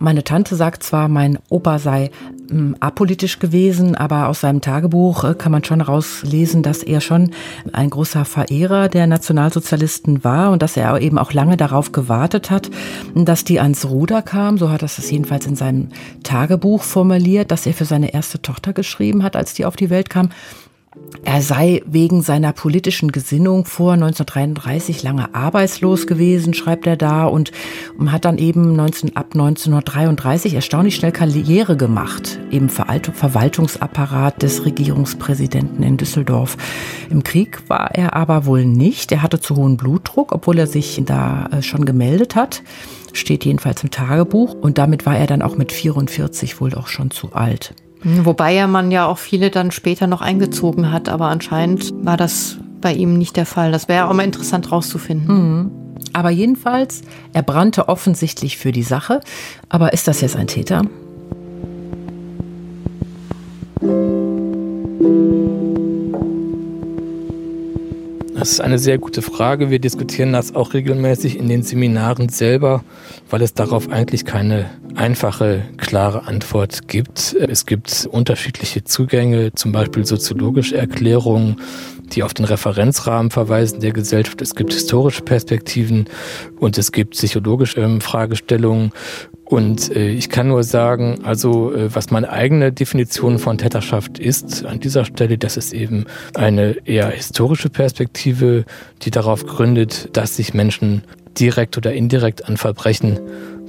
Meine 0.08 0.24
Tante 0.24 0.56
sagt 0.56 0.84
zwar, 0.84 1.10
mein 1.10 1.38
Opa 1.50 1.80
sei 1.80 2.12
ähm, 2.50 2.78
apolitisch 2.80 3.40
gewesen, 3.40 3.94
aber 3.94 4.30
aus 4.30 4.40
seinem 4.40 4.62
Tagebuch 4.62 5.26
äh, 5.26 5.34
kann 5.34 5.52
man 5.52 5.66
schon 5.66 5.82
rauslesen, 5.82 6.64
dass 6.64 6.82
er 6.82 7.02
schon 7.02 7.32
ein 7.74 7.90
großer 7.90 8.24
Verehrer 8.24 8.88
der 8.88 9.06
Nationalsozialisten 9.06 10.24
war 10.24 10.52
und 10.52 10.62
dass 10.62 10.78
er 10.78 11.02
eben 11.02 11.18
auch 11.18 11.34
lange 11.34 11.58
darauf 11.58 11.92
gewartet 11.92 12.50
hat, 12.50 12.72
dass 13.16 13.44
die 13.44 13.60
ans 13.60 13.84
Ruder 13.84 14.22
kam. 14.22 14.58
So 14.58 14.70
hat 14.70 14.82
er 14.82 14.86
es 14.86 15.12
jedenfalls 15.12 15.46
in 15.46 15.58
seinem 15.58 15.90
Tagebuch 16.24 16.84
formuliert, 16.84 17.52
dass 17.52 17.66
er 17.66 17.74
für 17.74 17.84
seine 17.84 18.14
erste 18.14 18.42
Tochter 18.42 18.72
geschrieben 18.72 19.24
hat, 19.24 19.36
als 19.36 19.56
die 19.56 19.66
auf 19.66 19.76
die 19.76 19.90
Welt 19.90 20.10
kam. 20.10 20.30
Er 21.24 21.42
sei 21.42 21.82
wegen 21.86 22.22
seiner 22.22 22.54
politischen 22.54 23.12
Gesinnung 23.12 23.66
vor 23.66 23.94
1933 23.94 25.04
lange 25.04 25.36
arbeitslos 25.36 26.08
gewesen, 26.08 26.54
schreibt 26.54 26.88
er 26.88 26.96
da, 26.96 27.26
und 27.26 27.52
hat 28.08 28.26
dann 28.26 28.38
eben 28.38 28.76
19, 28.76 29.16
ab 29.16 29.28
1933 29.34 30.54
erstaunlich 30.54 30.96
schnell 30.96 31.12
Karriere 31.12 31.76
gemacht 31.76 32.40
im 32.50 32.70
Verwaltungsapparat 32.70 34.42
des 34.42 34.66
Regierungspräsidenten 34.66 35.84
in 35.84 35.98
Düsseldorf. 35.98 36.58
Im 37.10 37.24
Krieg 37.24 37.70
war 37.70 37.94
er 37.94 38.14
aber 38.14 38.46
wohl 38.46 38.66
nicht. 38.66 39.12
Er 39.12 39.22
hatte 39.22 39.40
zu 39.40 39.56
hohen 39.56 39.78
Blutdruck, 39.78 40.32
obwohl 40.32 40.58
er 40.60 40.68
sich 40.68 41.02
da 41.06 41.50
äh, 41.52 41.62
schon 41.62 41.86
gemeldet 41.86 42.36
hat. 42.36 42.64
Steht 43.14 43.46
jedenfalls 43.46 43.84
im 43.84 43.92
Tagebuch. 43.92 44.54
Und 44.54 44.78
damit 44.78 45.06
war 45.06 45.18
er 45.18 45.28
dann 45.28 45.42
auch 45.42 45.58
mit 45.58 45.72
44 45.72 46.62
wohl 46.62 46.74
auch 46.76 46.88
schon 46.88 47.12
zu 47.12 47.34
alt. 47.34 47.74
Wobei 48.10 48.54
ja 48.54 48.68
man 48.68 48.90
ja 48.90 49.06
auch 49.06 49.18
viele 49.18 49.52
dann 49.52 49.72
später 49.72 50.08
noch 50.08 50.22
eingezogen 50.22 50.94
hat, 50.94 51.10
aber 51.10 51.26
anscheinend 51.26 51.94
war 52.06 52.16
das 52.16 52.58
bei 52.80 52.94
ihm 52.94 53.18
nicht 53.18 53.36
der 53.36 53.46
Fall. 53.46 53.74
Das 53.74 53.90
wäre 53.90 54.08
auch 54.08 54.14
mal 54.14 54.24
interessant 54.24 54.72
rauszufinden. 54.72 55.28
Mhm. 55.28 55.72
Aber 56.14 56.30
jedenfalls, 56.30 57.02
er 57.34 57.44
brannte 57.44 57.90
offensichtlich 57.90 58.58
für 58.58 58.72
die 58.72 58.84
Sache. 58.84 59.20
Aber 59.68 59.92
ist 59.92 60.08
das 60.08 60.22
jetzt 60.22 60.38
ein 60.38 60.48
Täter? 60.48 60.84
Das 68.40 68.52
ist 68.52 68.62
eine 68.62 68.80
sehr 68.80 69.00
gute 69.00 69.22
Frage. 69.22 69.70
Wir 69.70 69.80
diskutieren 69.80 70.32
das 70.32 70.56
auch 70.56 70.74
regelmäßig 70.74 71.38
in 71.38 71.50
den 71.50 71.64
Seminaren 71.64 72.30
selber, 72.30 72.84
weil 73.30 73.42
es 73.42 73.54
darauf 73.54 73.90
eigentlich 73.90 74.24
keine 74.24 74.70
einfache, 74.98 75.64
klare 75.78 76.28
Antwort 76.28 76.88
gibt. 76.88 77.34
Es 77.34 77.66
gibt 77.66 78.08
unterschiedliche 78.12 78.84
Zugänge, 78.84 79.54
zum 79.54 79.72
Beispiel 79.72 80.06
soziologische 80.06 80.76
Erklärungen, 80.76 81.62
die 82.14 82.24
auf 82.24 82.34
den 82.34 82.46
Referenzrahmen 82.46 83.32
verweisen 83.32 83.80
der 83.80 83.92
Gesellschaft. 83.92 84.42
Es 84.42 84.56
gibt 84.56 84.74
historische 84.74 85.22
Perspektiven 85.22 86.06
und 86.60 86.78
es 86.78 86.92
gibt 86.92 87.12
psychologische 87.12 87.82
ähm, 87.82 88.02
Fragestellungen. 88.02 88.92
Und 89.46 89.96
äh, 89.96 90.10
ich 90.10 90.30
kann 90.30 90.50
nur 90.50 90.64
sagen, 90.64 91.20
also 91.24 91.74
äh, 91.74 91.94
was 91.94 92.12
meine 92.12 92.30
eigene 92.30 92.72
Definition 92.74 93.40
von 93.40 93.58
Täterschaft 93.58 94.20
ist 94.20 94.66
an 94.66 94.80
dieser 94.80 95.06
Stelle, 95.06 95.38
das 95.38 95.58
ist 95.58 95.74
eben 95.74 96.06
eine 96.34 96.76
eher 96.86 97.10
historische 97.10 97.70
Perspektive, 97.70 98.66
die 99.04 99.12
darauf 99.12 99.46
gründet, 99.46 100.10
dass 100.14 100.36
sich 100.36 100.54
Menschen 100.54 101.04
direkt 101.40 101.78
oder 101.78 101.94
indirekt 101.94 102.48
an 102.48 102.58
Verbrechen 102.58 103.20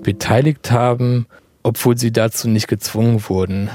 beteiligt 0.02 0.70
haben, 0.70 1.26
obwohl 1.62 1.96
sie 1.98 2.12
dazu 2.12 2.48
nicht 2.48 2.68
gezwungen 2.68 3.28
wurden. 3.28 3.70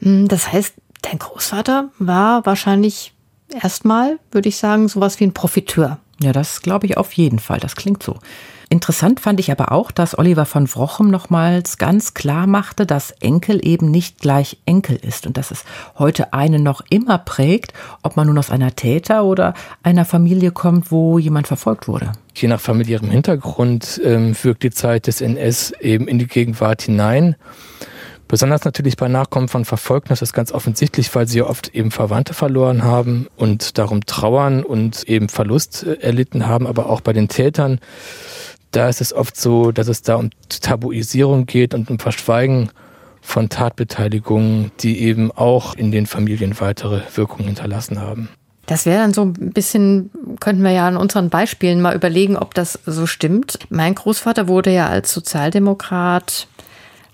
Hm, 0.00 0.28
das 0.28 0.52
heißt, 0.52 0.74
dein 1.02 1.18
Großvater 1.18 1.90
war 1.98 2.44
wahrscheinlich 2.46 3.14
erstmal, 3.62 4.18
würde 4.30 4.48
ich 4.48 4.56
sagen, 4.56 4.88
sowas 4.88 5.20
wie 5.20 5.24
ein 5.24 5.34
Profiteur. 5.34 5.98
Ja, 6.22 6.32
das 6.32 6.62
glaube 6.62 6.86
ich 6.86 6.96
auf 6.96 7.12
jeden 7.12 7.38
Fall. 7.38 7.60
Das 7.60 7.76
klingt 7.76 8.02
so. 8.02 8.18
Interessant 8.72 9.18
fand 9.18 9.40
ich 9.40 9.50
aber 9.50 9.72
auch, 9.72 9.90
dass 9.90 10.16
Oliver 10.16 10.46
von 10.46 10.72
Wrochem 10.72 11.10
nochmals 11.10 11.76
ganz 11.76 12.14
klar 12.14 12.46
machte, 12.46 12.86
dass 12.86 13.10
Enkel 13.10 13.58
eben 13.66 13.90
nicht 13.90 14.20
gleich 14.20 14.58
Enkel 14.64 14.94
ist 14.94 15.26
und 15.26 15.36
dass 15.36 15.50
es 15.50 15.64
heute 15.98 16.32
einen 16.34 16.62
noch 16.62 16.80
immer 16.88 17.18
prägt, 17.18 17.72
ob 18.04 18.16
man 18.16 18.28
nun 18.28 18.38
aus 18.38 18.48
einer 18.48 18.76
Täter- 18.76 19.24
oder 19.24 19.54
einer 19.82 20.04
Familie 20.04 20.52
kommt, 20.52 20.92
wo 20.92 21.18
jemand 21.18 21.48
verfolgt 21.48 21.88
wurde. 21.88 22.12
Je 22.36 22.46
nach 22.46 22.60
familiärem 22.60 23.10
Hintergrund 23.10 24.00
ähm, 24.04 24.36
wirkt 24.40 24.62
die 24.62 24.70
Zeit 24.70 25.08
des 25.08 25.20
NS 25.20 25.72
eben 25.80 26.06
in 26.06 26.20
die 26.20 26.28
Gegenwart 26.28 26.82
hinein. 26.82 27.34
Besonders 28.30 28.64
natürlich 28.64 28.96
bei 28.96 29.08
Nachkommen 29.08 29.48
von 29.48 29.64
Verfolgten 29.64 30.10
das 30.10 30.22
ist 30.22 30.32
ganz 30.32 30.52
offensichtlich, 30.52 31.12
weil 31.16 31.26
sie 31.26 31.38
ja 31.38 31.46
oft 31.46 31.74
eben 31.74 31.90
Verwandte 31.90 32.32
verloren 32.32 32.84
haben 32.84 33.26
und 33.34 33.78
darum 33.78 34.06
trauern 34.06 34.62
und 34.62 35.02
eben 35.08 35.28
Verlust 35.28 35.82
äh, 35.82 35.94
erlitten 35.94 36.46
haben, 36.46 36.68
aber 36.68 36.88
auch 36.88 37.00
bei 37.00 37.12
den 37.12 37.26
Tätern 37.26 37.80
da 38.70 38.88
ist 38.88 39.00
es 39.00 39.12
oft 39.12 39.36
so, 39.36 39.72
dass 39.72 39.88
es 39.88 40.02
da 40.02 40.16
um 40.16 40.30
Tabuisierung 40.48 41.46
geht 41.46 41.74
und 41.74 41.90
um 41.90 41.98
Verschweigen 41.98 42.70
von 43.20 43.48
Tatbeteiligungen, 43.48 44.72
die 44.80 45.00
eben 45.00 45.30
auch 45.32 45.74
in 45.74 45.90
den 45.90 46.06
Familien 46.06 46.58
weitere 46.60 47.02
Wirkungen 47.14 47.46
hinterlassen 47.46 48.00
haben. 48.00 48.28
Das 48.66 48.86
wäre 48.86 49.00
dann 49.00 49.12
so 49.12 49.22
ein 49.22 49.52
bisschen, 49.52 50.10
könnten 50.38 50.62
wir 50.62 50.70
ja 50.70 50.86
an 50.86 50.96
unseren 50.96 51.28
Beispielen 51.28 51.80
mal 51.80 51.94
überlegen, 51.94 52.36
ob 52.36 52.54
das 52.54 52.78
so 52.86 53.06
stimmt. 53.06 53.58
Mein 53.68 53.96
Großvater 53.96 54.46
wurde 54.46 54.70
ja 54.72 54.88
als 54.88 55.12
Sozialdemokrat 55.12 56.46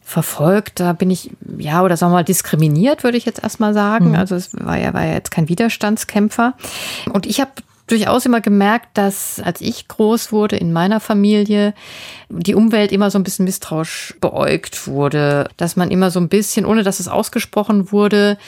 verfolgt. 0.02 0.80
Da 0.80 0.92
bin 0.92 1.10
ich, 1.10 1.30
ja, 1.56 1.82
oder 1.82 1.96
sagen 1.96 2.12
wir 2.12 2.18
mal, 2.18 2.24
diskriminiert, 2.24 3.04
würde 3.04 3.16
ich 3.16 3.24
jetzt 3.24 3.42
erstmal 3.42 3.72
sagen. 3.72 4.10
Mhm. 4.10 4.16
Also 4.16 4.34
es 4.34 4.50
war 4.52 4.78
ja, 4.78 4.92
war 4.92 5.04
ja 5.04 5.14
jetzt 5.14 5.30
kein 5.30 5.48
Widerstandskämpfer. 5.48 6.54
Und 7.12 7.26
ich 7.26 7.40
habe 7.40 7.52
durchaus 7.86 8.26
immer 8.26 8.40
gemerkt, 8.40 8.88
dass 8.94 9.40
als 9.40 9.60
ich 9.60 9.88
groß 9.88 10.32
wurde 10.32 10.56
in 10.56 10.72
meiner 10.72 11.00
Familie, 11.00 11.74
die 12.28 12.54
Umwelt 12.54 12.92
immer 12.92 13.10
so 13.10 13.18
ein 13.18 13.24
bisschen 13.24 13.44
misstrauisch 13.44 14.14
beäugt 14.20 14.86
wurde, 14.88 15.48
dass 15.56 15.76
man 15.76 15.90
immer 15.90 16.10
so 16.10 16.20
ein 16.20 16.28
bisschen, 16.28 16.66
ohne 16.66 16.82
dass 16.82 17.00
es 17.00 17.08
ausgesprochen 17.08 17.92
wurde, 17.92 18.38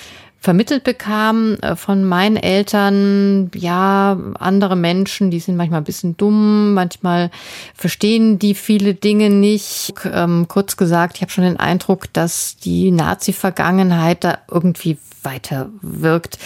vermittelt 0.41 0.85
bekam 0.85 1.55
äh, 1.63 1.75
von 1.77 2.05
meinen 2.05 2.37
Eltern, 2.37 3.51
ja, 3.55 4.19
andere 4.39 4.77
Menschen, 4.77 5.31
die 5.31 5.41
sind 5.41 5.57
manchmal 5.57 5.81
ein 5.81 5.85
bisschen 5.85 6.17
dumm, 6.17 6.75
manchmal 6.75 7.31
verstehen 7.75 8.39
die 8.39 8.55
viele 8.55 8.95
Dinge 8.95 9.31
nicht. 9.31 9.93
Ähm, 10.11 10.47
kurz 10.49 10.77
gesagt, 10.77 11.17
ich 11.17 11.23
habe 11.23 11.33
schon 11.33 11.45
den 11.45 11.59
Eindruck, 11.59 12.13
dass 12.13 12.57
die 12.57 12.91
Nazi-Vergangenheit 12.91 14.25
da 14.25 14.39
irgendwie 14.51 14.99
weiter 15.23 15.71
wirkt. 15.83 16.39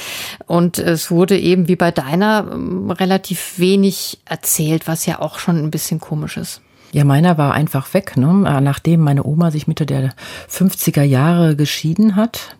Und 0.46 0.78
es 0.78 1.10
wurde 1.10 1.38
eben 1.38 1.68
wie 1.68 1.76
bei 1.76 1.90
deiner 1.90 2.48
ähm, 2.52 2.90
relativ 2.90 3.58
wenig 3.58 4.18
erzählt, 4.24 4.88
was 4.88 5.06
ja 5.06 5.20
auch 5.20 5.38
schon 5.38 5.56
ein 5.56 5.70
bisschen 5.70 6.00
komisch 6.00 6.36
ist. 6.38 6.62
Ja, 6.92 7.04
meiner 7.04 7.38
war 7.38 7.54
einfach 7.54 7.94
weg, 7.94 8.18
ne? 8.18 8.44
Äh, 8.46 8.60
nachdem 8.60 9.00
meine 9.00 9.24
Oma 9.24 9.50
sich 9.50 9.66
Mitte 9.66 9.86
der 9.86 10.12
50er 10.50 11.02
Jahre 11.02 11.56
geschieden 11.56 12.16
hat. 12.16 12.54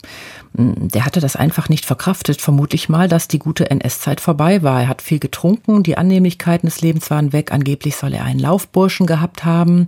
Hm, 0.56 0.88
der 0.88 1.04
hatte 1.04 1.20
das 1.20 1.36
einfach 1.36 1.68
nicht 1.68 1.84
verkraftet, 1.84 2.40
vermutlich 2.40 2.88
mal, 2.88 3.08
dass 3.08 3.28
die 3.28 3.38
gute 3.38 3.70
NS-Zeit 3.70 4.22
vorbei 4.22 4.62
war. 4.62 4.80
Er 4.80 4.88
hat 4.88 5.02
viel 5.02 5.18
getrunken, 5.18 5.82
die 5.82 5.98
Annehmlichkeiten 5.98 6.66
des 6.66 6.80
Lebens 6.80 7.10
waren 7.10 7.34
weg. 7.34 7.52
Angeblich 7.52 7.96
soll 7.96 8.14
er 8.14 8.24
einen 8.24 8.40
Laufburschen 8.40 9.06
gehabt 9.06 9.44
haben 9.44 9.86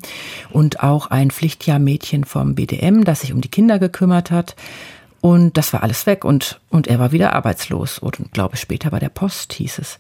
und 0.50 0.82
auch 0.82 1.06
ein 1.06 1.30
Pflichtjahrmädchen 1.30 2.24
vom 2.24 2.54
BDM, 2.54 3.04
das 3.04 3.22
sich 3.22 3.32
um 3.32 3.40
die 3.40 3.50
Kinder 3.50 3.78
gekümmert 3.78 4.30
hat. 4.30 4.56
Und 5.22 5.56
das 5.56 5.72
war 5.72 5.82
alles 5.82 6.04
weg 6.04 6.22
und, 6.26 6.60
und 6.68 6.86
er 6.86 6.98
war 6.98 7.12
wieder 7.12 7.32
arbeitslos. 7.32 7.98
Und 7.98 8.32
glaube 8.32 8.58
später 8.58 8.90
bei 8.90 8.98
der 8.98 9.08
Post 9.08 9.54
hieß 9.54 9.78
es. 9.78 9.98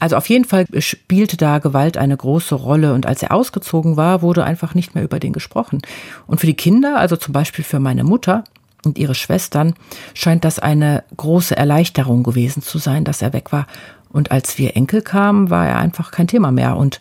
Also 0.00 0.16
auf 0.16 0.28
jeden 0.28 0.44
Fall 0.44 0.66
spielte 0.78 1.36
da 1.36 1.58
Gewalt 1.58 1.96
eine 1.96 2.16
große 2.16 2.54
Rolle. 2.54 2.94
Und 2.94 3.06
als 3.06 3.22
er 3.22 3.32
ausgezogen 3.32 3.96
war, 3.96 4.22
wurde 4.22 4.44
einfach 4.44 4.74
nicht 4.74 4.94
mehr 4.94 5.04
über 5.04 5.20
den 5.20 5.32
gesprochen. 5.32 5.80
Und 6.26 6.40
für 6.40 6.46
die 6.46 6.54
Kinder, 6.54 6.98
also 6.98 7.16
zum 7.16 7.32
Beispiel 7.32 7.64
für 7.64 7.80
meine 7.80 8.04
Mutter 8.04 8.44
und 8.84 8.98
ihre 8.98 9.14
Schwestern, 9.14 9.74
scheint 10.14 10.44
das 10.44 10.58
eine 10.58 11.04
große 11.16 11.56
Erleichterung 11.56 12.22
gewesen 12.22 12.62
zu 12.62 12.78
sein, 12.78 13.04
dass 13.04 13.22
er 13.22 13.32
weg 13.32 13.52
war. 13.52 13.66
Und 14.10 14.30
als 14.30 14.58
wir 14.58 14.76
Enkel 14.76 15.02
kamen, 15.02 15.50
war 15.50 15.66
er 15.66 15.78
einfach 15.78 16.10
kein 16.10 16.28
Thema 16.28 16.52
mehr. 16.52 16.76
Und 16.76 17.00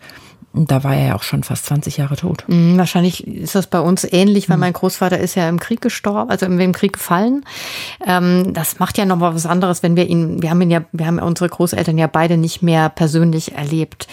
da 0.54 0.84
war 0.84 0.96
er 0.96 1.08
ja 1.08 1.16
auch 1.16 1.24
schon 1.24 1.44
fast 1.44 1.66
20 1.68 1.98
Jahre 1.98 2.18
tot. 2.18 2.44
Mhm, 2.48 2.78
wahrscheinlich 2.78 3.26
ist 3.26 3.56
das 3.56 3.68
bei 3.68 3.80
uns 3.80 4.04
ähnlich, 4.04 4.50
weil 4.50 4.58
mhm. 4.58 4.62
mein 4.62 4.74
Großvater 4.74 5.18
ist 5.18 5.36
ja 5.36 5.48
im 5.48 5.60
Krieg 5.60 5.80
gestorben, 5.82 6.30
also 6.30 6.46
im 6.46 6.72
Krieg 6.74 6.94
gefallen. 6.94 7.46
Ähm, 8.06 8.54
das 8.54 8.80
macht 8.80 8.98
ja 8.98 9.06
nochmal 9.06 9.34
was 9.34 9.46
anderes, 9.46 9.82
wenn 9.82 9.96
wir 9.96 10.08
ihn, 10.08 10.42
wir 10.42 10.50
haben 10.50 10.62
ihn 10.62 10.72
ja, 10.72 10.84
wir 10.92 11.08
haben 11.08 11.20
unsere 11.20 11.48
Großeltern 11.48 11.98
ja 11.98 12.08
beide 12.08 12.36
nicht 12.36 12.62
mehr 12.62 12.90
persönlich 12.90 13.54
erlebt. 13.54 14.08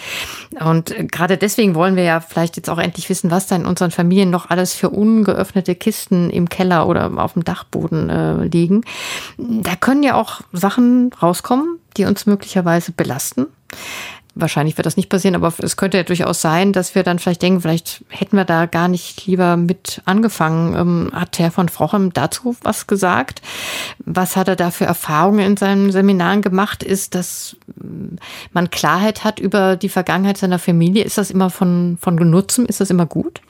Und 0.59 0.95
gerade 1.11 1.37
deswegen 1.37 1.75
wollen 1.75 1.97
wir 1.97 2.03
ja 2.03 2.21
vielleicht 2.21 2.55
jetzt 2.55 2.69
auch 2.69 2.79
endlich 2.79 3.09
wissen, 3.09 3.31
was 3.31 3.47
da 3.47 3.57
in 3.57 3.65
unseren 3.65 3.91
Familien 3.91 4.29
noch 4.29 4.49
alles 4.49 4.73
für 4.73 4.89
ungeöffnete 4.89 5.75
Kisten 5.75 6.29
im 6.29 6.47
Keller 6.47 6.87
oder 6.87 7.11
auf 7.17 7.33
dem 7.33 7.43
Dachboden 7.43 8.09
äh, 8.09 8.45
liegen. 8.45 8.85
Da 9.37 9.75
können 9.75 10.03
ja 10.03 10.15
auch 10.15 10.41
Sachen 10.53 11.11
rauskommen, 11.21 11.79
die 11.97 12.05
uns 12.05 12.25
möglicherweise 12.25 12.93
belasten. 12.93 13.47
Wahrscheinlich 14.35 14.77
wird 14.77 14.85
das 14.85 14.95
nicht 14.95 15.09
passieren, 15.09 15.35
aber 15.35 15.51
es 15.59 15.75
könnte 15.75 15.97
ja 15.97 16.03
durchaus 16.03 16.39
sein, 16.41 16.71
dass 16.71 16.93
wir 16.93 17.03
dann 17.03 17.19
vielleicht 17.19 17.41
denken, 17.41 17.61
vielleicht 17.61 18.05
hätten 18.09 18.37
wir 18.37 18.45
da 18.45 18.67
gar 18.67 18.87
nicht 18.87 19.25
lieber 19.25 19.57
mit 19.57 20.01
angefangen. 20.05 20.75
Ähm, 20.75 21.11
hat 21.13 21.39
Herr 21.39 21.51
von 21.51 21.67
Frochem 21.67 22.13
dazu 22.13 22.55
was 22.61 22.87
gesagt? 22.87 23.41
Was 24.05 24.35
hat 24.35 24.47
er 24.47 24.55
da 24.55 24.71
für 24.71 24.85
Erfahrungen 24.85 25.39
in 25.39 25.57
seinen 25.57 25.91
Seminaren 25.91 26.41
gemacht? 26.41 26.83
Ist, 26.83 27.15
dass 27.15 27.57
mm, 27.75 28.15
man 28.53 28.69
Klarheit 28.69 29.23
hat 29.23 29.39
über 29.39 29.75
die 29.75 29.89
Vergangenheit 29.89 30.37
seiner 30.37 30.59
Familie? 30.59 31.03
Ist 31.03 31.17
das 31.17 31.31
immer 31.31 31.49
von, 31.49 31.97
von 31.99 32.15
Nutzen? 32.15 32.65
Ist 32.67 32.81
das 32.81 32.91
immer 32.91 33.07
gut? 33.07 33.41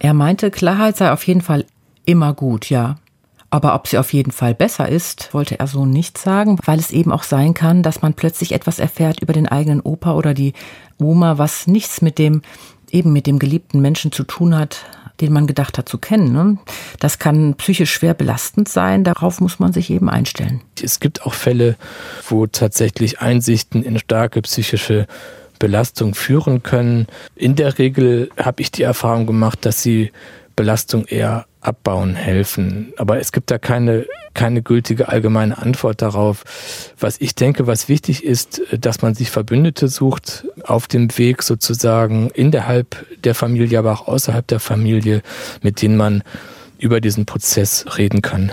Er 0.00 0.14
meinte, 0.14 0.50
Klarheit 0.50 0.96
sei 0.96 1.12
auf 1.12 1.26
jeden 1.26 1.42
Fall 1.42 1.64
immer 2.04 2.34
gut, 2.34 2.68
ja. 2.68 2.96
Aber 3.50 3.74
ob 3.74 3.88
sie 3.88 3.98
auf 3.98 4.12
jeden 4.12 4.30
Fall 4.30 4.54
besser 4.54 4.88
ist, 4.88 5.34
wollte 5.34 5.58
er 5.58 5.66
so 5.66 5.84
nicht 5.84 6.18
sagen, 6.18 6.58
weil 6.64 6.78
es 6.78 6.92
eben 6.92 7.10
auch 7.10 7.24
sein 7.24 7.52
kann, 7.52 7.82
dass 7.82 8.00
man 8.00 8.14
plötzlich 8.14 8.52
etwas 8.52 8.78
erfährt 8.78 9.20
über 9.20 9.32
den 9.32 9.48
eigenen 9.48 9.80
Opa 9.80 10.14
oder 10.14 10.34
die 10.34 10.52
Oma, 10.98 11.36
was 11.36 11.66
nichts 11.66 12.00
mit 12.00 12.18
dem, 12.18 12.42
eben 12.90 13.12
mit 13.12 13.26
dem 13.26 13.40
geliebten 13.40 13.80
Menschen 13.80 14.12
zu 14.12 14.22
tun 14.22 14.56
hat, 14.56 14.84
den 15.20 15.32
man 15.32 15.48
gedacht 15.48 15.78
hat 15.78 15.88
zu 15.88 15.98
kennen. 15.98 16.32
Ne? 16.32 16.58
Das 17.00 17.18
kann 17.18 17.54
psychisch 17.54 17.92
schwer 17.92 18.14
belastend 18.14 18.68
sein, 18.68 19.02
darauf 19.02 19.40
muss 19.40 19.58
man 19.58 19.72
sich 19.72 19.90
eben 19.90 20.08
einstellen. 20.08 20.62
Es 20.80 21.00
gibt 21.00 21.26
auch 21.26 21.34
Fälle, 21.34 21.76
wo 22.28 22.46
tatsächlich 22.46 23.20
Einsichten 23.20 23.82
in 23.82 23.98
starke 23.98 24.42
psychische 24.42 25.06
Belastung 25.58 26.14
führen 26.14 26.62
können. 26.62 27.06
In 27.36 27.54
der 27.54 27.78
Regel 27.78 28.30
habe 28.36 28.62
ich 28.62 28.70
die 28.70 28.82
Erfahrung 28.82 29.26
gemacht, 29.26 29.66
dass 29.66 29.82
sie 29.82 30.12
Belastung 30.56 31.04
eher 31.06 31.46
abbauen 31.60 32.14
helfen. 32.14 32.92
Aber 32.96 33.20
es 33.20 33.32
gibt 33.32 33.50
da 33.50 33.58
keine, 33.58 34.06
keine 34.34 34.62
gültige 34.62 35.08
allgemeine 35.08 35.58
Antwort 35.58 36.02
darauf. 36.02 36.44
Was 36.98 37.20
ich 37.20 37.34
denke, 37.34 37.66
was 37.66 37.88
wichtig 37.88 38.24
ist, 38.24 38.62
dass 38.78 39.02
man 39.02 39.14
sich 39.14 39.30
Verbündete 39.30 39.88
sucht 39.88 40.46
auf 40.64 40.88
dem 40.88 41.16
Weg 41.18 41.42
sozusagen 41.42 42.30
innerhalb 42.30 43.06
der 43.24 43.34
Familie, 43.34 43.78
aber 43.78 43.92
auch 43.92 44.08
außerhalb 44.08 44.46
der 44.46 44.60
Familie, 44.60 45.22
mit 45.62 45.82
denen 45.82 45.96
man 45.96 46.22
über 46.78 47.00
diesen 47.00 47.26
Prozess 47.26 47.84
reden 47.98 48.22
kann. 48.22 48.52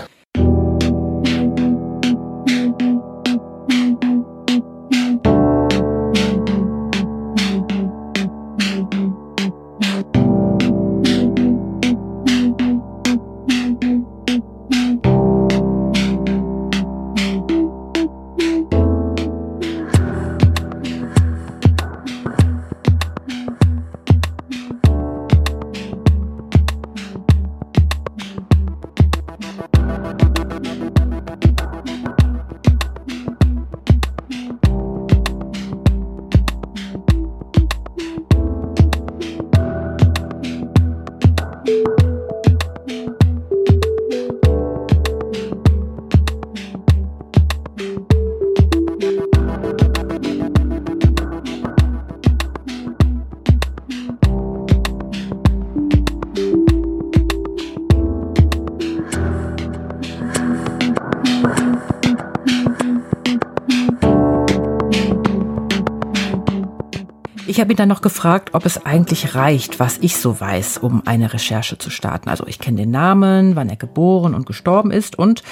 Habe 67.68 67.74
ihn 67.74 67.76
dann 67.76 67.88
noch 67.90 68.00
gefragt, 68.00 68.54
ob 68.54 68.64
es 68.64 68.86
eigentlich 68.86 69.34
reicht, 69.34 69.78
was 69.78 69.98
ich 69.98 70.16
so 70.16 70.40
weiß, 70.40 70.78
um 70.78 71.02
eine 71.04 71.34
Recherche 71.34 71.76
zu 71.76 71.90
starten. 71.90 72.30
Also 72.30 72.46
ich 72.46 72.60
kenne 72.60 72.78
den 72.78 72.90
Namen, 72.90 73.56
wann 73.56 73.68
er 73.68 73.76
geboren 73.76 74.34
und 74.34 74.46
gestorben 74.46 74.90
ist 74.90 75.18
und 75.18 75.42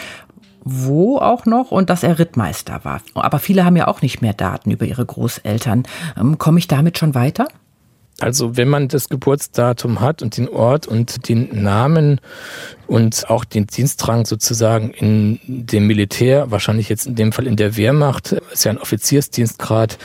wo 0.64 1.18
auch 1.18 1.44
noch 1.44 1.72
und 1.72 1.90
dass 1.90 2.02
er 2.02 2.18
Rittmeister 2.18 2.86
war. 2.86 3.02
Aber 3.12 3.38
viele 3.38 3.66
haben 3.66 3.76
ja 3.76 3.86
auch 3.86 4.00
nicht 4.00 4.22
mehr 4.22 4.32
Daten 4.32 4.70
über 4.70 4.86
ihre 4.86 5.04
Großeltern. 5.04 5.82
Ähm, 6.18 6.38
komme 6.38 6.58
ich 6.58 6.68
damit 6.68 6.96
schon 6.96 7.14
weiter? 7.14 7.48
Also 8.18 8.56
wenn 8.56 8.68
man 8.68 8.88
das 8.88 9.10
Geburtsdatum 9.10 10.00
hat 10.00 10.22
und 10.22 10.38
den 10.38 10.48
Ort 10.48 10.86
und 10.86 11.28
den 11.28 11.62
Namen 11.62 12.18
und 12.86 13.28
auch 13.28 13.44
den 13.44 13.66
Dienstrang 13.66 14.24
sozusagen 14.24 14.90
in 14.90 15.38
dem 15.46 15.86
Militär, 15.86 16.50
wahrscheinlich 16.50 16.88
jetzt 16.88 17.06
in 17.06 17.14
dem 17.14 17.32
Fall 17.32 17.46
in 17.46 17.56
der 17.56 17.76
Wehrmacht, 17.76 18.32
ist 18.32 18.64
ja 18.64 18.70
ein 18.70 18.78
Offiziersdienstgrad, 18.78 19.98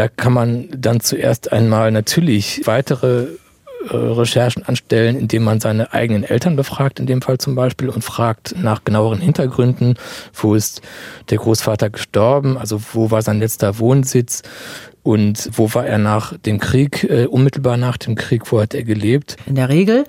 da 0.00 0.08
kann 0.08 0.32
man 0.32 0.66
dann 0.74 1.00
zuerst 1.00 1.52
einmal 1.52 1.92
natürlich 1.92 2.62
weitere 2.64 3.26
äh, 3.90 3.94
Recherchen 3.94 4.64
anstellen, 4.64 5.14
indem 5.14 5.44
man 5.44 5.60
seine 5.60 5.92
eigenen 5.92 6.24
Eltern 6.24 6.56
befragt, 6.56 7.00
in 7.00 7.04
dem 7.04 7.20
Fall 7.20 7.36
zum 7.36 7.54
Beispiel, 7.54 7.90
und 7.90 8.02
fragt 8.02 8.54
nach 8.56 8.82
genaueren 8.84 9.20
Hintergründen, 9.20 9.98
wo 10.32 10.54
ist 10.54 10.80
der 11.28 11.36
Großvater 11.36 11.90
gestorben, 11.90 12.56
also 12.56 12.80
wo 12.94 13.10
war 13.10 13.20
sein 13.20 13.40
letzter 13.40 13.78
Wohnsitz? 13.78 14.40
Und 15.02 15.50
wo 15.52 15.74
war 15.74 15.84
er 15.84 15.98
nach 15.98 16.34
dem 16.38 16.60
Krieg, 16.60 17.04
äh, 17.04 17.26
unmittelbar 17.26 17.76
nach 17.76 17.98
dem 17.98 18.14
Krieg, 18.14 18.50
wo 18.50 18.62
hat 18.62 18.72
er 18.72 18.84
gelebt. 18.84 19.36
In 19.44 19.54
der 19.54 19.68
Regel, 19.68 20.04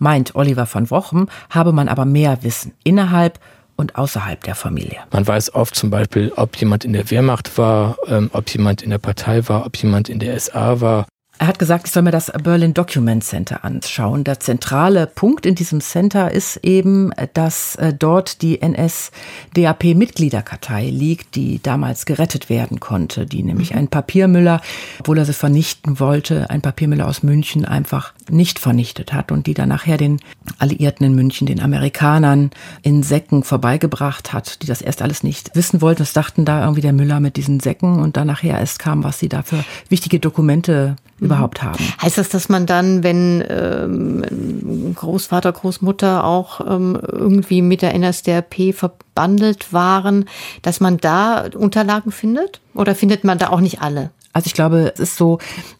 meint 0.00 0.34
Oliver 0.34 0.66
von 0.66 0.90
Wochem, 0.90 1.28
habe 1.50 1.70
man 1.70 1.86
aber 1.86 2.04
mehr 2.04 2.38
Wissen 2.42 2.72
innerhalb 2.82 3.38
und 3.76 3.96
außerhalb 3.96 4.42
der 4.42 4.54
Familie. 4.54 4.98
Man 5.12 5.26
weiß 5.26 5.54
oft 5.54 5.74
zum 5.74 5.90
Beispiel, 5.90 6.32
ob 6.36 6.56
jemand 6.56 6.84
in 6.84 6.92
der 6.92 7.10
Wehrmacht 7.10 7.56
war, 7.58 7.96
ähm, 8.08 8.30
ob 8.32 8.48
jemand 8.50 8.82
in 8.82 8.90
der 8.90 8.98
Partei 8.98 9.48
war, 9.48 9.66
ob 9.66 9.76
jemand 9.76 10.08
in 10.08 10.18
der 10.18 10.38
SA 10.38 10.80
war. 10.80 11.06
Er 11.38 11.48
hat 11.48 11.58
gesagt, 11.58 11.86
ich 11.86 11.92
soll 11.92 12.02
mir 12.02 12.12
das 12.12 12.32
Berlin 12.42 12.72
Document 12.72 13.22
Center 13.22 13.62
anschauen. 13.62 14.24
Der 14.24 14.40
zentrale 14.40 15.06
Punkt 15.06 15.44
in 15.44 15.54
diesem 15.54 15.82
Center 15.82 16.30
ist 16.30 16.60
eben, 16.62 17.10
dass 17.34 17.76
äh, 17.76 17.92
dort 17.92 18.40
die 18.40 18.58
NSDAP-Mitgliederkartei 18.64 20.88
liegt, 20.88 21.34
die 21.34 21.62
damals 21.62 22.06
gerettet 22.06 22.48
werden 22.48 22.80
konnte, 22.80 23.26
die 23.26 23.42
nämlich 23.42 23.72
mhm. 23.72 23.78
einen 23.78 23.88
Papiermüller, 23.88 24.62
obwohl 24.98 25.18
er 25.18 25.26
sie 25.26 25.34
vernichten 25.34 26.00
wollte, 26.00 26.48
ein 26.48 26.62
Papiermüller 26.62 27.06
aus 27.06 27.22
München 27.22 27.66
einfach 27.66 28.14
nicht 28.30 28.58
vernichtet 28.58 29.12
hat 29.12 29.30
und 29.30 29.46
die 29.46 29.52
dann 29.52 29.68
nachher 29.68 29.98
den 29.98 30.20
Alliierten 30.58 31.04
in 31.04 31.14
München, 31.14 31.46
den 31.46 31.60
Amerikanern 31.60 32.48
in 32.80 33.02
Säcken 33.02 33.44
vorbeigebracht 33.44 34.32
hat, 34.32 34.62
die 34.62 34.66
das 34.66 34.80
erst 34.80 35.02
alles 35.02 35.22
nicht 35.22 35.54
wissen 35.54 35.82
wollten. 35.82 35.98
Das 35.98 36.14
dachten 36.14 36.46
da 36.46 36.62
irgendwie 36.62 36.80
der 36.80 36.94
Müller 36.94 37.20
mit 37.20 37.36
diesen 37.36 37.60
Säcken 37.60 38.00
und 38.00 38.16
dann 38.16 38.26
nachher 38.26 38.58
erst 38.58 38.78
kam, 38.78 39.04
was 39.04 39.18
sie 39.18 39.28
da 39.28 39.42
für 39.42 39.62
wichtige 39.90 40.18
Dokumente 40.18 40.96
überhaupt 41.18 41.62
haben. 41.62 41.78
Heißt 42.02 42.18
das, 42.18 42.28
dass 42.28 42.48
man 42.48 42.66
dann, 42.66 43.02
wenn 43.02 43.42
ähm, 43.48 44.94
Großvater, 44.94 45.52
Großmutter 45.52 46.24
auch 46.24 46.60
ähm, 46.60 46.98
irgendwie 47.00 47.62
mit 47.62 47.82
der 47.82 47.98
NSDAP 47.98 48.74
verbandelt 48.74 49.72
waren, 49.72 50.26
dass 50.62 50.80
man 50.80 50.98
da 50.98 51.46
Unterlagen 51.54 52.12
findet? 52.12 52.60
Oder 52.74 52.94
findet 52.94 53.24
man 53.24 53.38
da 53.38 53.48
auch 53.48 53.60
nicht 53.60 53.80
alle? 53.80 54.10
Also 54.32 54.48
ich 54.48 54.54
glaube, 54.54 54.92
es 54.92 55.00
ist 55.00 55.16
so 55.16 55.38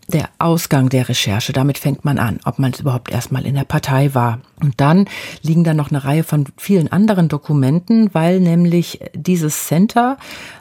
der 0.09 0.29
Ausgang 0.39 0.89
der 0.89 1.09
Recherche. 1.09 1.53
Damit 1.53 1.79
fängt 1.79 2.05
man 2.05 2.19
an, 2.19 2.39
ob 2.45 2.59
man 2.59 2.73
überhaupt 2.79 3.11
erstmal 3.11 3.45
in 3.45 3.55
der 3.55 3.65
Partei 3.65 4.15
war. 4.15 4.41
Und 4.61 4.81
dann 4.81 5.07
liegen 5.43 5.65
da 5.65 5.75
noch 5.75 5.91
eine 5.91 6.05
Reihe 6.05 6.25
von 6.25 6.47
vielen 6.57 6.91
anderen 6.91 7.29
Dokumenten, 7.29 8.15
weil 8.15 8.41
nämlich 8.41 9.01
dieses 9.15 9.67
Center 9.67 10.17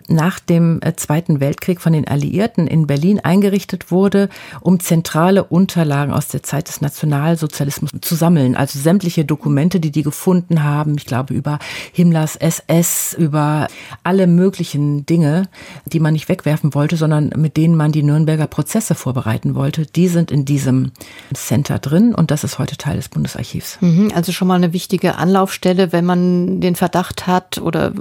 nach 0.08 0.40
dem 0.40 0.80
äh, 0.82 0.96
Zweiten 0.96 1.40
Weltkrieg 1.40 1.82
von 1.82 1.94
den 1.94 2.08
Alliierten 2.08 2.68
in 2.68 2.88
Berlin 2.88 3.20
eingerichtet 3.20 3.92
wurde, 3.92 4.30
um 4.62 4.80
zentrale 4.80 5.44
Unterlagen 5.44 6.14
aus 6.14 6.28
der 6.28 6.44
Zeit 6.44 6.68
des 6.68 6.82
Nationalsozialismus 6.82 7.92
zu 8.02 8.16
sammeln. 8.16 8.56
Also 8.56 8.80
sämtliche 8.80 9.26
Dokumente, 9.26 9.80
die 9.80 9.92
die 9.92 10.04
gefunden 10.04 10.64
haben, 10.64 10.96
ich 10.98 11.06
glaube 11.06 11.34
über 11.34 11.60
Himmlers 11.94 12.36
SS, 12.36 13.16
über 13.18 13.68
alle 14.04 14.28
möglichen 14.28 15.06
Dinge, 15.06 15.48
die 15.86 16.00
man 16.00 16.14
nicht 16.14 16.30
wegwerfen 16.30 16.74
wollte, 16.74 16.98
sondern 16.98 17.32
mit 17.36 17.58
denen 17.58 17.76
man 17.76 17.92
die 17.92 18.04
Nürnberger 18.04 18.48
Prozesse 18.48 18.96
vorbereiten 19.36 19.56
wollte, 19.56 19.86
die 19.86 20.08
sind 20.08 20.32
in 20.32 20.46
diesem 20.46 20.92
Center 21.34 21.80
drin 21.80 22.16
und 22.16 22.32
das 22.32 22.44
ist 22.44 22.60
heute 22.60 22.78
Teil 22.78 22.96
des 22.96 23.10
Bundesarchivs. 23.10 23.78
Mhm, 23.82 24.12
also 24.16 24.32
schon 24.32 24.48
mal 24.48 24.56
eine 24.56 24.74
wichtige 24.74 25.16
Anlaufstelle, 25.16 25.92
wenn 25.92 26.06
man 26.06 26.62
den 26.62 26.76
Verdacht 26.76 27.28
hat 27.28 27.58
oder 27.58 27.92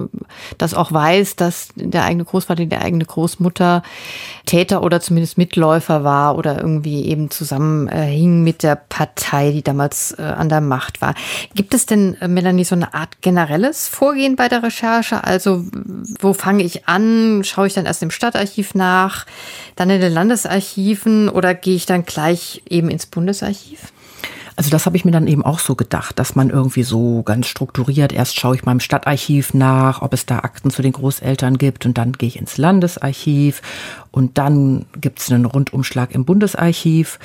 das 0.59 0.75
auch 0.75 0.92
weiß, 0.92 1.37
dass 1.37 1.68
der 1.75 2.05
eigene 2.05 2.25
Großvater, 2.25 2.66
die 2.66 2.77
eigene 2.77 3.05
Großmutter 3.05 3.83
Täter 4.47 4.83
oder 4.83 5.01
zumindest 5.01 5.38
Mitläufer 5.38 6.05
war 6.05 6.37
oder 6.37 6.61
irgendwie 6.61 7.07
eben 7.07 7.31
zusammenhing 7.31 8.42
mit 8.42 8.62
der 8.62 8.77
Partei, 8.77 9.53
die 9.53 9.62
damals 9.62 10.12
äh, 10.18 10.23
an 10.23 10.49
der 10.49 10.61
Macht 10.61 11.01
war. 11.01 11.14
Gibt 11.55 11.75
es 11.75 11.87
denn, 11.87 12.16
äh, 12.20 12.29
Melanie, 12.29 12.64
so 12.64 12.75
eine 12.75 12.94
Art 12.94 13.20
generelles 13.23 13.88
Vorgehen 13.88 14.37
bei 14.37 14.49
der 14.49 14.62
Recherche? 14.62 15.25
Also 15.25 15.64
wo 16.20 16.33
fange 16.33 16.62
ich 16.62 16.87
an? 16.87 17.42
Schaue 17.44 17.66
ich 17.66 17.75
dann 17.75 17.87
erst 17.87 18.03
im 18.03 18.11
Stadtarchiv 18.11 18.75
nach, 18.75 19.27
dann 19.77 19.90
in 19.90 20.01
den 20.01 20.12
Landesarchiven 20.12 21.23
oder 21.28 21.54
gehe 21.54 21.76
ich 21.76 21.87
dann 21.87 22.04
gleich 22.04 22.62
eben 22.68 22.90
ins 22.90 23.06
Bundesarchiv? 23.06 23.92
Also 24.56 24.70
das 24.70 24.87
habe 24.87 24.96
ich 24.96 25.04
mir 25.04 25.10
dann 25.10 25.26
eben 25.26 25.44
auch 25.44 25.58
so 25.58 25.74
gedacht, 25.74 26.18
dass 26.18 26.37
man 26.37 26.50
irgendwie 26.50 26.84
so 26.84 27.24
ganz 27.24 27.48
strukturiert, 27.48 28.12
erst 28.12 28.38
schaue 28.38 28.54
ich 28.54 28.64
mal 28.64 28.72
im 28.72 28.80
Stadtarchiv 28.80 29.52
nach, 29.52 30.00
ob 30.00 30.12
es 30.14 30.26
da 30.26 30.38
Akten 30.38 30.70
zu 30.70 30.80
den 30.80 30.92
Großeltern 30.92 31.58
gibt 31.58 31.87
und 31.87 31.98
dann 31.98 32.12
gehe 32.12 32.28
ich 32.28 32.38
ins 32.38 32.56
Landesarchiv 32.56 33.62
und 34.12 34.38
dann 34.38 34.87
gibt 35.00 35.18
es 35.18 35.32
einen 35.32 35.44
Rundumschlag 35.44 36.14
im 36.14 36.24
Bundesarchiv. 36.24 37.18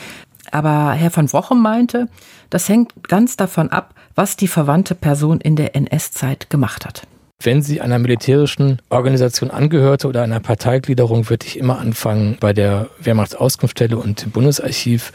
Aber 0.51 0.93
Herr 0.93 1.11
von 1.11 1.31
Wochem 1.31 1.61
meinte, 1.61 2.09
das 2.49 2.67
hängt 2.67 2.93
ganz 3.07 3.37
davon 3.37 3.69
ab, 3.69 3.93
was 4.15 4.35
die 4.35 4.47
verwandte 4.47 4.95
Person 4.95 5.39
in 5.39 5.55
der 5.55 5.75
NS-Zeit 5.75 6.49
gemacht 6.49 6.85
hat. 6.85 7.03
Wenn 7.41 7.61
sie 7.61 7.79
einer 7.79 7.99
militärischen 7.99 8.81
Organisation 8.89 9.49
angehörte 9.49 10.09
oder 10.09 10.23
einer 10.23 10.41
Parteigliederung, 10.41 11.29
würde 11.29 11.45
ich 11.47 11.57
immer 11.57 11.79
anfangen 11.79 12.35
bei 12.37 12.51
der 12.51 12.89
Wehrmachtsauskunftsstelle 12.99 13.97
und 13.97 14.25
dem 14.25 14.31
Bundesarchiv 14.31 15.13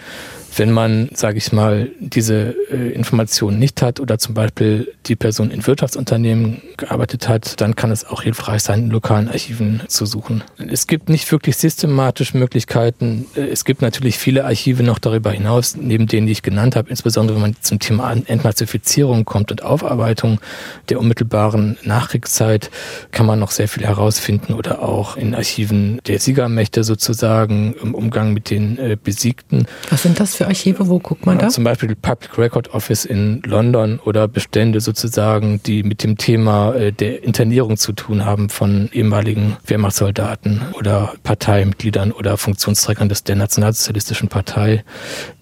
wenn 0.57 0.71
man, 0.71 1.09
sage 1.15 1.39
ich 1.39 1.53
mal, 1.53 1.91
diese 1.99 2.55
äh, 2.71 2.93
Informationen 2.93 3.59
nicht 3.59 3.83
hat 3.83 4.01
oder 4.01 4.19
zum 4.19 4.35
Beispiel 4.35 4.93
die 5.07 5.17
Person 5.17 5.51
in 5.51 5.67
Wirtschaftsunternehmen 5.67 6.63
gearbeitet 6.77 7.29
hat, 7.29 7.61
dann 7.61 7.77
kann 7.77 7.91
es 7.91 8.05
auch 8.05 8.23
hilfreich 8.23 8.63
sein, 8.63 8.85
in 8.85 8.91
lokalen 8.91 9.29
Archiven 9.29 9.83
zu 9.89 10.07
suchen. 10.07 10.45
Es 10.71 10.87
gibt 10.87 11.09
nicht 11.09 11.31
wirklich 11.31 11.57
systematisch 11.57 12.35
Möglichkeiten. 12.35 13.27
Äh, 13.35 13.43
es 13.49 13.65
gibt 13.65 13.83
natürlich 13.83 14.19
viele 14.19 14.45
Archive 14.45 14.83
noch 14.83 14.99
darüber 14.99 15.33
hinaus, 15.33 15.77
neben 15.77 16.07
denen, 16.07 16.27
die 16.27 16.33
ich 16.33 16.43
genannt 16.43 16.77
habe, 16.77 16.91
insbesondere 16.91 17.37
wenn 17.37 17.43
man 17.43 17.57
zum 17.61 17.79
Thema 17.79 18.13
Entnazifizierung 18.13 19.25
kommt 19.25 19.51
und 19.51 19.63
Aufarbeitung 19.63 20.41
der 20.89 21.01
unmittelbaren 21.01 21.77
Nachkriegszeit, 21.83 22.71
kann 23.11 23.27
man 23.27 23.39
noch 23.39 23.51
sehr 23.51 23.69
viel 23.69 23.85
herausfinden 23.85 24.55
oder 24.55 24.83
auch 24.83 25.17
in 25.17 25.35
Archiven 25.35 26.01
der 26.07 26.19
Siegermächte 26.19 26.85
sozusagen 26.85 27.75
im 27.83 27.95
Umgang 27.95 28.33
mit 28.33 28.51
den 28.51 28.79
äh, 28.79 28.97
Besiegten. 29.03 29.67
Was 29.91 30.03
sind 30.03 30.21
das 30.21 30.37
für 30.37 30.44
für 30.45 30.51
Archive? 30.51 30.89
Wo 30.89 30.99
guckt 30.99 31.27
man 31.27 31.39
da? 31.39 31.49
Zum 31.49 31.65
Beispiel 31.65 31.95
Public 31.95 32.39
Record 32.39 32.75
Office 32.75 33.05
in 33.05 33.43
London 33.45 33.99
oder 34.05 34.29
Bestände 34.29 34.81
sozusagen, 34.81 35.61
die 35.65 35.83
mit 35.83 36.03
dem 36.03 36.17
Thema 36.17 36.75
äh, 36.75 36.93
der 36.93 37.25
Internierung 37.25 37.77
zu 37.77 37.93
tun 37.93 38.25
haben 38.25 38.49
von 38.49 38.89
ehemaligen 38.93 39.57
Wehrmachtssoldaten 39.67 40.63
oder 40.79 41.15
Parteimitgliedern 41.23 42.13
oder 42.13 42.37
Funktionsträgern 42.37 43.09
des, 43.09 43.25
der 43.25 43.37
Nationalsozialistischen 43.37 44.29
Partei. 44.29 44.85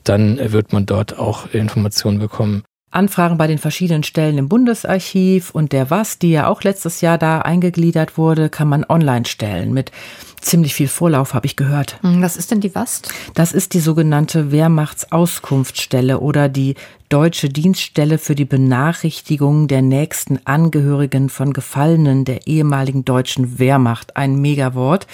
Dann 0.05 0.39
wird 0.53 0.73
man 0.73 0.87
dort 0.87 1.19
auch 1.19 1.53
Informationen 1.53 2.19
bekommen. 2.19 2.63
Anfragen 2.91 3.39
bei 3.39 3.47
den 3.47 3.59
verschiedenen 3.59 4.03
Stellen 4.03 4.37
im 4.37 4.49
Bundesarchiv 4.49 5.51
und 5.51 5.73
der 5.73 5.89
WAS, 5.91 6.19
die 6.19 6.31
ja 6.31 6.47
auch 6.47 6.63
letztes 6.63 7.01
Jahr 7.01 7.17
da 7.17 7.39
eingegliedert 7.39 8.19
wurde, 8.19 8.51
kann 8.51 8.69
man 8.69 8.85
online 8.87 9.25
stellen 9.25 9.73
mit 9.73 9.91
ziemlich 10.43 10.75
viel 10.75 10.89
Vorlauf, 10.89 11.35
habe 11.35 11.47
ich 11.47 11.57
gehört. 11.57 11.99
Hm, 12.03 12.23
was 12.23 12.37
ist 12.37 12.51
denn 12.51 12.61
die 12.61 12.75
WAST? 12.75 13.09
Das 13.35 13.53
ist 13.53 13.75
die 13.75 13.81
sogenannte 13.81 14.53
Wehrmachtsauskunftsstelle 14.53 16.21
oder 16.21 16.49
die 16.49 16.75
Deutsche 17.09 17.51
Dienststelle 17.51 18.17
für 18.17 18.35
die 18.35 18.47
Benachrichtigung 18.47 19.69
der 19.69 19.83
nächsten 19.83 20.41
Angehörigen 20.47 21.29
von 21.29 21.53
Gefallenen 21.53 22.25
der 22.25 22.47
ehemaligen 22.47 23.05
deutschen 23.05 23.59
Wehrmacht. 23.59 24.17
Ein 24.17 24.37
Megawort. 24.37 25.07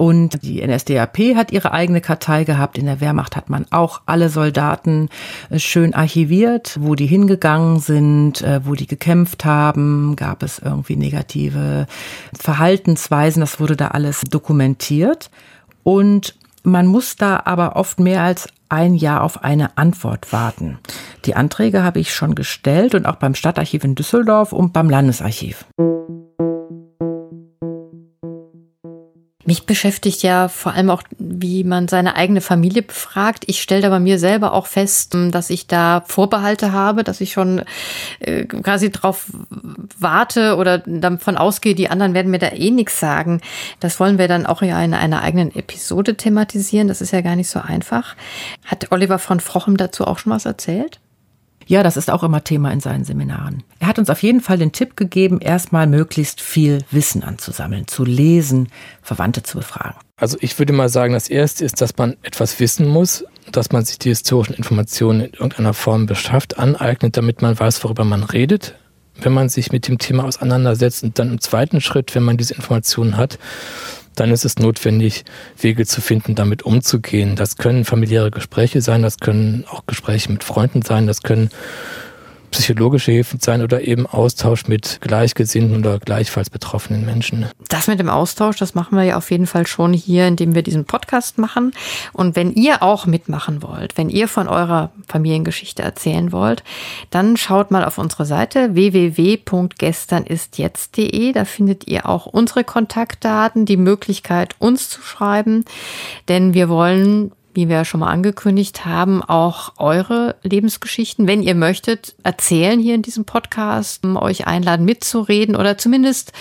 Und 0.00 0.42
die 0.42 0.66
NSDAP 0.66 1.36
hat 1.36 1.52
ihre 1.52 1.72
eigene 1.72 2.00
Kartei 2.00 2.44
gehabt. 2.44 2.78
In 2.78 2.86
der 2.86 3.02
Wehrmacht 3.02 3.36
hat 3.36 3.50
man 3.50 3.66
auch 3.70 4.00
alle 4.06 4.30
Soldaten 4.30 5.10
äh, 5.50 5.58
schön 5.58 5.92
archiviert, 5.92 6.78
wo 6.80 6.94
die 6.94 7.04
hingegangen 7.04 7.80
sind, 7.80 8.40
äh, 8.40 8.64
wo 8.64 8.74
die 8.74 8.86
gekämpft 8.86 9.44
haben. 9.44 10.16
Gab 10.16 10.42
es 10.42 10.58
irgendwie 10.58 10.96
negative 10.96 11.86
Verhaltensweisen. 12.32 13.40
Das 13.40 13.60
wurde 13.60 13.76
da 13.76 13.88
alles 13.88 14.22
dokumentiert. 14.22 15.30
Und 15.82 16.34
man 16.62 16.86
muss 16.86 17.16
da 17.16 17.42
aber 17.44 17.76
oft 17.76 18.00
mehr 18.00 18.22
als 18.22 18.48
ein 18.70 18.94
Jahr 18.94 19.22
auf 19.22 19.44
eine 19.44 19.76
Antwort 19.76 20.32
warten. 20.32 20.78
Die 21.26 21.34
Anträge 21.34 21.82
habe 21.82 22.00
ich 22.00 22.14
schon 22.14 22.34
gestellt 22.34 22.94
und 22.94 23.04
auch 23.04 23.16
beim 23.16 23.34
Stadtarchiv 23.34 23.84
in 23.84 23.96
Düsseldorf 23.96 24.54
und 24.54 24.72
beim 24.72 24.88
Landesarchiv. 24.88 25.66
Mich 29.50 29.66
beschäftigt 29.66 30.22
ja 30.22 30.46
vor 30.46 30.74
allem 30.74 30.90
auch, 30.90 31.02
wie 31.18 31.64
man 31.64 31.88
seine 31.88 32.14
eigene 32.14 32.40
Familie 32.40 32.82
befragt. 32.82 33.42
Ich 33.48 33.60
stelle 33.60 33.82
da 33.82 33.88
bei 33.88 33.98
mir 33.98 34.20
selber 34.20 34.52
auch 34.52 34.68
fest, 34.68 35.16
dass 35.32 35.50
ich 35.50 35.66
da 35.66 36.04
Vorbehalte 36.06 36.70
habe, 36.70 37.02
dass 37.02 37.20
ich 37.20 37.32
schon 37.32 37.64
äh, 38.20 38.44
quasi 38.44 38.92
drauf 38.92 39.26
warte 39.98 40.54
oder 40.54 40.78
davon 40.78 41.36
ausgehe, 41.36 41.74
die 41.74 41.90
anderen 41.90 42.14
werden 42.14 42.30
mir 42.30 42.38
da 42.38 42.52
eh 42.52 42.70
nichts 42.70 43.00
sagen. 43.00 43.40
Das 43.80 43.98
wollen 43.98 44.18
wir 44.18 44.28
dann 44.28 44.46
auch 44.46 44.62
ja 44.62 44.80
in 44.84 44.94
einer 44.94 45.20
eigenen 45.20 45.52
Episode 45.52 46.16
thematisieren. 46.16 46.86
Das 46.86 47.00
ist 47.00 47.10
ja 47.10 47.20
gar 47.20 47.34
nicht 47.34 47.50
so 47.50 47.58
einfach. 47.58 48.14
Hat 48.64 48.92
Oliver 48.92 49.18
von 49.18 49.40
Frochem 49.40 49.76
dazu 49.76 50.06
auch 50.06 50.20
schon 50.20 50.30
was 50.30 50.46
erzählt? 50.46 51.00
Ja, 51.70 51.84
das 51.84 51.96
ist 51.96 52.10
auch 52.10 52.24
immer 52.24 52.42
Thema 52.42 52.72
in 52.72 52.80
seinen 52.80 53.04
Seminaren. 53.04 53.62
Er 53.78 53.86
hat 53.86 54.00
uns 54.00 54.10
auf 54.10 54.24
jeden 54.24 54.40
Fall 54.40 54.58
den 54.58 54.72
Tipp 54.72 54.96
gegeben, 54.96 55.38
erstmal 55.38 55.86
möglichst 55.86 56.40
viel 56.40 56.80
Wissen 56.90 57.22
anzusammeln, 57.22 57.86
zu 57.86 58.04
lesen, 58.04 58.70
Verwandte 59.02 59.44
zu 59.44 59.58
befragen. 59.58 59.94
Also 60.16 60.36
ich 60.40 60.58
würde 60.58 60.72
mal 60.72 60.88
sagen, 60.88 61.12
das 61.12 61.28
Erste 61.28 61.64
ist, 61.64 61.80
dass 61.80 61.96
man 61.96 62.16
etwas 62.22 62.58
wissen 62.58 62.88
muss, 62.88 63.24
dass 63.52 63.70
man 63.70 63.84
sich 63.84 64.00
die 64.00 64.08
historischen 64.08 64.54
Informationen 64.54 65.20
in 65.20 65.32
irgendeiner 65.32 65.72
Form 65.72 66.06
beschafft, 66.06 66.58
aneignet, 66.58 67.16
damit 67.16 67.40
man 67.40 67.56
weiß, 67.56 67.84
worüber 67.84 68.02
man 68.04 68.24
redet. 68.24 68.74
Wenn 69.22 69.32
man 69.32 69.48
sich 69.48 69.72
mit 69.72 69.88
dem 69.88 69.98
Thema 69.98 70.24
auseinandersetzt 70.24 71.02
und 71.02 71.18
dann 71.18 71.32
im 71.32 71.40
zweiten 71.40 71.80
Schritt, 71.80 72.14
wenn 72.14 72.22
man 72.22 72.36
diese 72.36 72.54
Informationen 72.54 73.16
hat, 73.16 73.38
dann 74.16 74.32
ist 74.32 74.44
es 74.44 74.58
notwendig, 74.58 75.24
Wege 75.58 75.86
zu 75.86 76.00
finden, 76.00 76.34
damit 76.34 76.62
umzugehen. 76.62 77.36
Das 77.36 77.56
können 77.56 77.84
familiäre 77.84 78.30
Gespräche 78.30 78.82
sein, 78.82 79.02
das 79.02 79.18
können 79.18 79.64
auch 79.70 79.86
Gespräche 79.86 80.30
mit 80.30 80.44
Freunden 80.44 80.82
sein, 80.82 81.06
das 81.06 81.22
können 81.22 81.50
psychologische 82.50 83.12
Hilfe 83.12 83.38
sein 83.40 83.62
oder 83.62 83.82
eben 83.82 84.06
Austausch 84.06 84.66
mit 84.66 84.98
gleichgesinnten 85.00 85.78
oder 85.78 85.98
gleichfalls 85.98 86.50
betroffenen 86.50 87.04
Menschen. 87.04 87.46
Das 87.68 87.86
mit 87.86 88.00
dem 88.00 88.08
Austausch, 88.08 88.58
das 88.58 88.74
machen 88.74 88.96
wir 88.96 89.04
ja 89.04 89.16
auf 89.16 89.30
jeden 89.30 89.46
Fall 89.46 89.66
schon 89.66 89.92
hier, 89.92 90.26
indem 90.26 90.54
wir 90.54 90.62
diesen 90.62 90.84
Podcast 90.84 91.38
machen. 91.38 91.72
Und 92.12 92.36
wenn 92.36 92.52
ihr 92.52 92.82
auch 92.82 93.06
mitmachen 93.06 93.62
wollt, 93.62 93.96
wenn 93.96 94.10
ihr 94.10 94.28
von 94.28 94.48
eurer 94.48 94.90
Familiengeschichte 95.08 95.82
erzählen 95.82 96.32
wollt, 96.32 96.62
dann 97.10 97.36
schaut 97.36 97.70
mal 97.70 97.84
auf 97.84 97.98
unsere 97.98 98.26
Seite 98.26 98.74
www.gesternistjetzt.de. 98.74 101.32
Da 101.32 101.44
findet 101.44 101.86
ihr 101.86 102.08
auch 102.08 102.26
unsere 102.26 102.64
Kontaktdaten, 102.64 103.66
die 103.66 103.76
Möglichkeit, 103.76 104.56
uns 104.58 104.88
zu 104.88 105.00
schreiben. 105.02 105.64
Denn 106.28 106.54
wir 106.54 106.68
wollen 106.68 107.30
wie 107.54 107.68
wir 107.68 107.84
schon 107.84 108.00
mal 108.00 108.10
angekündigt 108.10 108.84
haben, 108.86 109.22
auch 109.22 109.72
eure 109.78 110.36
Lebensgeschichten, 110.42 111.26
wenn 111.26 111.42
ihr 111.42 111.54
möchtet, 111.54 112.14
erzählen 112.22 112.78
hier 112.78 112.94
in 112.94 113.02
diesem 113.02 113.24
Podcast, 113.24 114.04
euch 114.04 114.46
einladen 114.46 114.84
mitzureden 114.84 115.56
oder 115.56 115.78
zumindest 115.78 116.32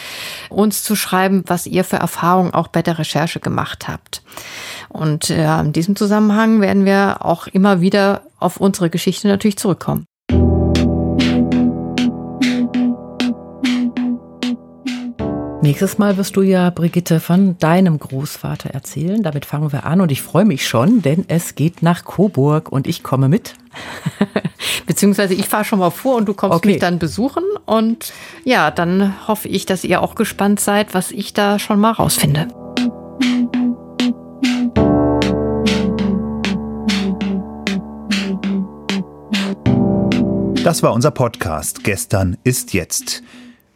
uns 0.50 0.84
zu 0.84 0.96
schreiben, 0.96 1.44
was 1.48 1.66
ihr 1.66 1.84
für 1.84 1.98
Erfahrungen 1.98 2.54
auch 2.54 2.68
bei 2.68 2.82
der 2.82 3.00
Recherche 3.00 3.40
gemacht 3.40 3.88
habt. 3.88 4.22
Und 4.90 5.30
in 5.30 5.74
diesem 5.74 5.96
Zusammenhang 5.96 6.62
werden 6.62 6.86
wir 6.86 7.26
auch 7.26 7.48
immer 7.48 7.82
wieder 7.82 8.24
auf 8.40 8.58
unsere 8.58 8.90
Geschichte 8.90 9.28
natürlich 9.28 9.58
zurückkommen. 9.58 10.06
Nächstes 15.62 15.98
Mal 15.98 16.16
wirst 16.16 16.38
du 16.38 16.42
ja, 16.42 16.70
Brigitte, 16.70 17.20
von 17.20 17.58
deinem 17.58 18.00
Großvater 18.00 18.70
erzählen. 18.70 19.22
Damit 19.22 19.46
fangen 19.46 19.74
wir 19.74 19.86
an 19.86 20.00
und 20.00 20.10
ich 20.10 20.22
freue 20.22 20.46
mich 20.46 20.66
schon, 20.66 21.02
denn 21.02 21.26
es 21.28 21.54
geht 21.56 21.82
nach 21.82 22.06
Coburg 22.06 22.72
und 22.72 22.88
ich 22.88 23.04
komme 23.04 23.28
mit. 23.28 23.56
Beziehungsweise 24.88 25.34
ich 25.34 25.50
fahre 25.50 25.66
schon 25.66 25.80
mal 25.80 25.90
vor 25.90 26.16
und 26.16 26.30
du 26.30 26.34
kommst 26.34 26.56
okay. 26.56 26.70
mich 26.70 26.80
dann 26.80 26.98
besuchen. 26.98 27.44
Und 27.66 28.14
ja, 28.46 28.72
dann 28.72 29.28
hoffe 29.28 29.50
ich, 29.50 29.66
dass 29.66 29.84
ihr 29.84 30.02
auch 30.02 30.16
gespannt 30.16 30.62
seid, 30.62 30.94
was 30.94 31.12
ich 31.12 31.34
da 31.34 31.60
schon 31.60 31.78
mal 31.78 31.92
rausfinde. 31.92 32.48
Das 40.64 40.84
war 40.84 40.94
unser 40.94 41.12
Podcast. 41.12 41.84
Gestern 41.84 42.38
ist 42.46 42.74
jetzt. 42.74 43.24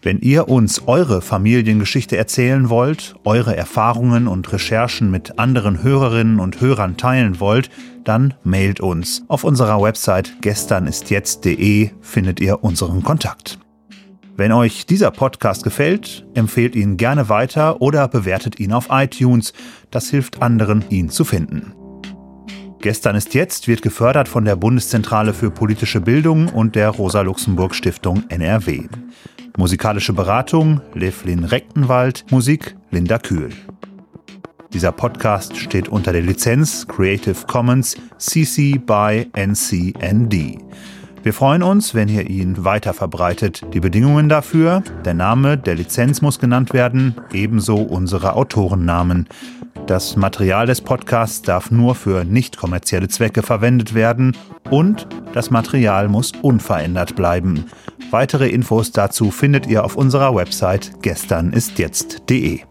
Wenn 0.03 0.19
ihr 0.19 0.49
uns 0.49 0.85
eure 0.85 1.21
Familiengeschichte 1.21 2.17
erzählen 2.17 2.69
wollt, 2.69 3.15
eure 3.23 3.55
Erfahrungen 3.55 4.27
und 4.27 4.51
Recherchen 4.51 5.09
mit 5.09 5.39
anderen 5.39 5.81
Hörerinnen 5.81 6.41
und 6.41 6.59
Hörern 6.59 6.97
teilen 6.97 7.39
wollt, 7.39 7.69
dann 8.03 8.33
mailt 8.43 8.81
uns. 8.81 9.23
Auf 9.29 9.45
unserer 9.45 9.81
Website 9.81 10.41
gesternistjetzt.de 10.41 11.91
findet 12.01 12.41
ihr 12.41 12.65
unseren 12.65 13.01
Kontakt. 13.01 13.59
Wenn 14.35 14.51
euch 14.51 14.85
dieser 14.85 15.11
Podcast 15.11 15.63
gefällt, 15.63 16.25
empfehlt 16.33 16.75
ihn 16.75 16.97
gerne 16.97 17.29
weiter 17.29 17.81
oder 17.81 18.09
bewertet 18.09 18.59
ihn 18.59 18.73
auf 18.73 18.87
iTunes. 18.89 19.53
Das 19.89 20.09
hilft 20.09 20.41
anderen, 20.41 20.83
ihn 20.89 21.09
zu 21.11 21.23
finden. 21.23 21.71
Gestern 22.83 23.15
ist 23.15 23.33
jetzt 23.33 23.69
wird 23.69 23.81
gefördert 23.81 24.27
von 24.27 24.43
der 24.43 24.57
Bundeszentrale 24.57 25.33
für 25.33 25.49
politische 25.49 26.01
Bildung 26.01 26.49
und 26.49 26.75
der 26.75 26.89
Rosa-Luxemburg-Stiftung 26.89 28.25
NRW. 28.27 28.89
Musikalische 29.55 30.11
Beratung 30.11 30.81
Levlin 30.93 31.45
Rechtenwald, 31.45 32.25
Musik 32.29 32.75
Linda 32.91 33.19
Kühl. 33.19 33.51
Dieser 34.73 34.91
Podcast 34.91 35.55
steht 35.55 35.87
unter 35.87 36.11
der 36.11 36.23
Lizenz 36.23 36.85
Creative 36.85 37.47
Commons 37.47 37.95
CC 38.17 38.77
by 38.85 39.27
NCND. 39.31 40.57
Wir 41.23 41.31
freuen 41.31 41.63
uns, 41.63 41.95
wenn 41.95 42.09
ihr 42.09 42.29
ihn 42.29 42.65
weiter 42.65 42.93
verbreitet. 42.93 43.61
Die 43.73 43.79
Bedingungen 43.79 44.27
dafür, 44.27 44.83
der 45.05 45.13
Name 45.13 45.57
der 45.57 45.75
Lizenz 45.75 46.21
muss 46.21 46.37
genannt 46.37 46.73
werden, 46.73 47.15
ebenso 47.31 47.77
unsere 47.77 48.35
Autorennamen. 48.35 49.29
Das 49.87 50.15
Material 50.15 50.65
des 50.65 50.81
Podcasts 50.81 51.41
darf 51.41 51.69
nur 51.69 51.95
für 51.95 52.23
nicht 52.23 52.57
kommerzielle 52.57 53.09
Zwecke 53.09 53.41
verwendet 53.43 53.93
werden 53.93 54.35
und 54.69 55.07
das 55.33 55.49
Material 55.49 56.07
muss 56.07 56.31
unverändert 56.41 57.15
bleiben. 57.15 57.65
Weitere 58.11 58.49
Infos 58.49 58.91
dazu 58.91 59.31
findet 59.31 59.67
ihr 59.67 59.83
auf 59.83 59.95
unserer 59.95 60.35
Website 60.35 61.01
gesternistjetzt.de. 61.01 62.61